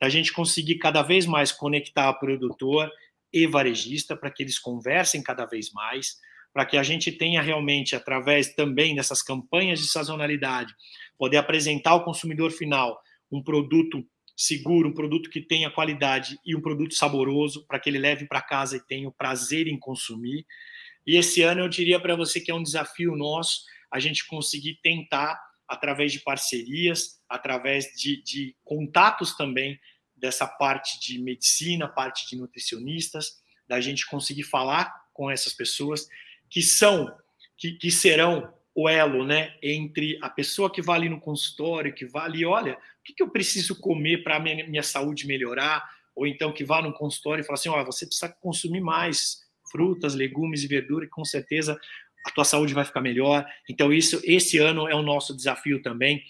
a 0.00 0.08
gente 0.08 0.32
conseguir 0.32 0.76
cada 0.76 1.02
vez 1.02 1.26
mais 1.26 1.52
conectar 1.52 2.12
produtor 2.14 2.90
e 3.30 3.46
varejista 3.46 4.16
para 4.16 4.30
que 4.30 4.42
eles 4.42 4.58
conversem 4.58 5.22
cada 5.22 5.44
vez 5.44 5.70
mais, 5.72 6.16
para 6.56 6.64
que 6.64 6.78
a 6.78 6.82
gente 6.82 7.12
tenha 7.12 7.42
realmente, 7.42 7.94
através 7.94 8.54
também 8.54 8.94
dessas 8.94 9.22
campanhas 9.22 9.78
de 9.78 9.88
sazonalidade, 9.88 10.74
poder 11.18 11.36
apresentar 11.36 11.90
ao 11.90 12.02
consumidor 12.02 12.50
final 12.50 12.98
um 13.30 13.42
produto 13.42 14.02
seguro, 14.34 14.88
um 14.88 14.94
produto 14.94 15.28
que 15.28 15.42
tenha 15.42 15.70
qualidade 15.70 16.38
e 16.46 16.56
um 16.56 16.62
produto 16.62 16.94
saboroso 16.94 17.66
para 17.66 17.78
que 17.78 17.90
ele 17.90 17.98
leve 17.98 18.26
para 18.26 18.40
casa 18.40 18.78
e 18.78 18.86
tenha 18.86 19.06
o 19.06 19.12
prazer 19.12 19.66
em 19.66 19.78
consumir. 19.78 20.46
E 21.06 21.18
esse 21.18 21.42
ano 21.42 21.60
eu 21.60 21.68
diria 21.68 22.00
para 22.00 22.16
você 22.16 22.40
que 22.40 22.50
é 22.50 22.54
um 22.54 22.62
desafio 22.62 23.14
nosso 23.14 23.60
a 23.92 24.00
gente 24.00 24.26
conseguir 24.26 24.80
tentar, 24.82 25.38
através 25.68 26.10
de 26.10 26.20
parcerias, 26.20 27.20
através 27.28 27.84
de, 27.94 28.22
de 28.22 28.56
contatos 28.64 29.36
também 29.36 29.78
dessa 30.16 30.46
parte 30.46 30.98
de 31.00 31.18
medicina, 31.18 31.86
parte 31.86 32.26
de 32.26 32.40
nutricionistas, 32.40 33.42
da 33.68 33.78
gente 33.78 34.06
conseguir 34.06 34.44
falar 34.44 34.90
com 35.12 35.30
essas 35.30 35.52
pessoas 35.52 36.08
que 36.48 36.62
são, 36.62 37.14
que, 37.56 37.72
que 37.72 37.90
serão 37.90 38.52
o 38.74 38.88
elo, 38.88 39.24
né, 39.24 39.54
entre 39.62 40.18
a 40.20 40.28
pessoa 40.28 40.70
que 40.70 40.82
vai 40.82 40.98
ali 40.98 41.08
no 41.08 41.18
consultório, 41.18 41.94
que 41.94 42.04
vai 42.04 42.26
ali, 42.26 42.44
olha, 42.44 42.74
o 42.74 43.02
que, 43.02 43.14
que 43.14 43.22
eu 43.22 43.30
preciso 43.30 43.80
comer 43.80 44.22
para 44.22 44.38
minha, 44.38 44.66
minha 44.68 44.82
saúde 44.82 45.26
melhorar, 45.26 45.82
ou 46.14 46.26
então 46.26 46.52
que 46.52 46.62
vá 46.62 46.82
no 46.82 46.92
consultório 46.92 47.42
e 47.42 47.44
fala 47.44 47.54
assim, 47.54 47.70
olha, 47.70 47.84
você 47.84 48.04
precisa 48.06 48.28
consumir 48.28 48.80
mais 48.80 49.46
frutas, 49.70 50.14
legumes 50.14 50.62
e 50.62 50.66
verdura, 50.66 51.06
e 51.06 51.08
com 51.08 51.24
certeza 51.24 51.80
a 52.26 52.30
tua 52.30 52.44
saúde 52.44 52.74
vai 52.74 52.84
ficar 52.84 53.00
melhor. 53.00 53.46
Então 53.68 53.92
isso, 53.92 54.20
esse 54.24 54.58
ano 54.58 54.88
é 54.88 54.94
o 54.94 55.02
nosso 55.02 55.34
desafio 55.34 55.80
também, 55.80 56.22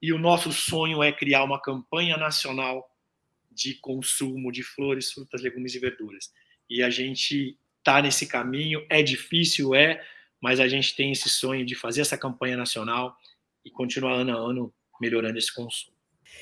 e 0.00 0.12
o 0.12 0.18
nosso 0.18 0.52
sonho 0.52 1.02
é 1.02 1.12
criar 1.12 1.44
uma 1.44 1.60
campanha 1.60 2.16
nacional 2.16 2.90
de 3.50 3.74
consumo 3.74 4.50
de 4.50 4.62
flores, 4.62 5.12
frutas, 5.12 5.42
legumes 5.42 5.74
e 5.74 5.78
verduras. 5.78 6.32
E 6.68 6.82
a 6.82 6.90
gente 6.90 7.58
está 7.84 8.00
nesse 8.00 8.26
caminho, 8.26 8.84
é 8.88 9.02
difícil, 9.02 9.74
é, 9.74 10.02
mas 10.40 10.58
a 10.58 10.66
gente 10.66 10.96
tem 10.96 11.12
esse 11.12 11.28
sonho 11.28 11.66
de 11.66 11.74
fazer 11.74 12.00
essa 12.00 12.16
campanha 12.16 12.56
nacional 12.56 13.14
e 13.62 13.70
continuar 13.70 14.14
ano 14.14 14.32
a 14.32 14.40
ano 14.40 14.74
melhorando 14.98 15.38
esse 15.38 15.54
consumo. 15.54 15.94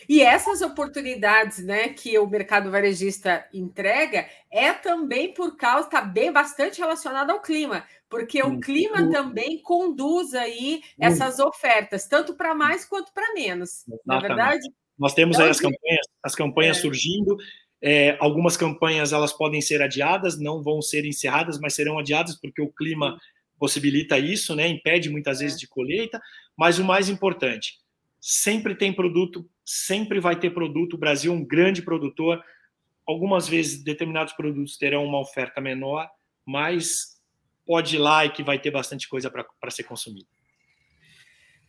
E 0.09 0.23
essas 0.23 0.63
oportunidades 0.63 1.59
né, 1.65 1.89
que 1.91 2.19
o 2.19 2.27
mercado 2.27 2.71
varejista 2.71 3.47
entrega 3.53 4.27
é 4.51 4.73
também 4.73 5.35
por 5.35 5.57
causa, 5.57 5.87
está 5.87 6.01
bem 6.01 6.33
bastante 6.33 6.81
relacionado 6.81 7.31
ao 7.31 7.43
clima, 7.43 7.85
porque 8.09 8.43
o 8.43 8.59
clima 8.61 9.11
também 9.11 9.61
conduz 9.61 10.35
aí 10.35 10.81
essas 10.99 11.39
ofertas, 11.39 12.07
tanto 12.07 12.35
para 12.35 12.55
mais 12.55 12.85
quanto 12.85 13.13
para 13.13 13.35
menos. 13.35 13.87
Exatamente. 13.87 14.07
Na 14.07 14.21
verdade. 14.21 14.69
Nós 14.99 15.15
temos 15.15 15.39
aí 15.41 15.51
as 15.51 15.61
campanhas, 15.61 16.07
as 16.23 16.35
campanhas 16.35 16.79
é. 16.79 16.81
surgindo. 16.81 17.37
É, 17.83 18.16
algumas 18.21 18.57
campanhas 18.57 19.12
elas 19.12 19.33
podem 19.33 19.61
ser 19.61 19.83
adiadas, 19.83 20.38
não 20.38 20.62
vão 20.62 20.81
ser 20.81 21.05
encerradas, 21.05 21.59
mas 21.59 21.75
serão 21.75 21.99
adiadas 21.99 22.37
porque 22.37 22.62
o 22.62 22.73
clima 22.73 23.18
possibilita 23.59 24.18
isso, 24.18 24.55
né? 24.55 24.68
Impede 24.68 25.11
muitas 25.11 25.40
vezes 25.40 25.57
é. 25.57 25.61
de 25.61 25.66
colheita, 25.66 26.21
mas 26.57 26.79
o 26.79 26.85
mais 26.85 27.09
importante, 27.09 27.81
sempre 28.21 28.75
tem 28.75 28.92
produto, 28.92 29.49
sempre 29.64 30.21
vai 30.21 30.38
ter 30.38 30.51
produto. 30.51 30.95
O 30.95 30.99
Brasil 30.99 31.33
é 31.33 31.37
um 31.37 31.45
grande 31.45 31.83
produtor. 31.83 32.42
Algumas 33.07 33.49
vezes 33.49 33.83
determinados 33.83 34.33
produtos 34.33 34.77
terão 34.77 35.05
uma 35.05 35.21
oferta 35.21 35.61
menor, 35.61 36.09
mas 36.47 37.21
pode 37.66 37.97
ir 37.97 37.99
lá 37.99 38.25
e 38.25 38.31
que 38.31 38.42
vai 38.42 38.61
ter 38.61 38.71
bastante 38.71 39.09
coisa 39.09 39.31
para 39.31 39.71
ser 39.71 39.85
consumida. 39.85 40.27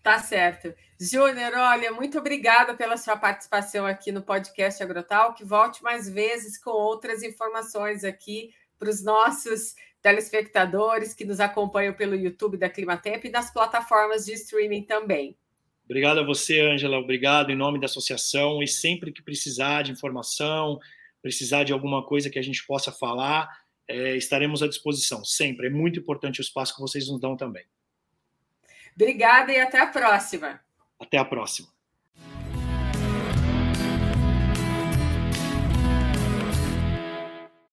Tá 0.04 0.20
certo. 0.20 0.74
Júnior, 1.00 1.54
olha, 1.56 1.89
muito 1.94 2.20
obrigada 2.20 2.76
pela 2.76 2.98
sua 2.98 3.16
participação 3.16 3.86
aqui 3.86 4.12
no 4.12 4.22
podcast 4.22 4.84
Agrotal, 4.84 5.34
que 5.34 5.46
volte 5.46 5.82
mais 5.82 6.10
vezes 6.10 6.62
com 6.62 6.72
outras 6.72 7.24
informações 7.24 8.04
aqui 8.04 8.54
para 8.78 8.89
os 8.89 9.02
nossos 9.02 9.76
telespectadores 10.02 11.13
que 11.13 11.24
nos 11.24 11.39
acompanham 11.39 11.94
pelo 11.94 12.16
YouTube 12.16 12.58
da 12.58 12.70
Climatempo 12.70 13.28
e 13.28 13.30
nas 13.30 13.52
plataformas 13.52 14.26
de 14.26 14.34
streaming 14.34 14.84
também. 14.84 15.38
Obrigado 15.86 16.20
a 16.20 16.26
você, 16.26 16.60
Ângela. 16.60 16.98
Obrigado 16.98 17.50
em 17.50 17.56
nome 17.56 17.80
da 17.80 17.86
associação. 17.86 18.62
E 18.62 18.68
sempre 18.68 19.13
que 19.13 19.22
precisar 19.22 19.84
de 19.84 19.94
informação, 19.94 20.80
precisar 21.22 21.63
de 21.63 21.72
alguma 21.72 22.06
coisa 22.06 22.30
que 22.30 22.39
a 22.39 22.44
gente 22.44 22.66
possa 22.68 22.92
falar, 22.92 23.50
é, 23.88 24.18
estaremos 24.18 24.62
à 24.62 24.68
disposição. 24.68 25.24
Sempre. 25.24 25.68
É 25.68 25.70
muito 25.70 25.98
importante 25.98 26.42
o 26.42 26.44
espaço 26.44 26.76
que 26.76 26.82
vocês 26.82 27.08
nos 27.08 27.22
dão 27.22 27.38
também. 27.38 27.63
Obrigada 28.95 29.51
e 29.51 29.60
até 29.60 29.79
a 29.79 29.88
próxima. 29.88 30.60
Até 30.99 31.17
a 31.17 31.25
próxima. 31.25 31.73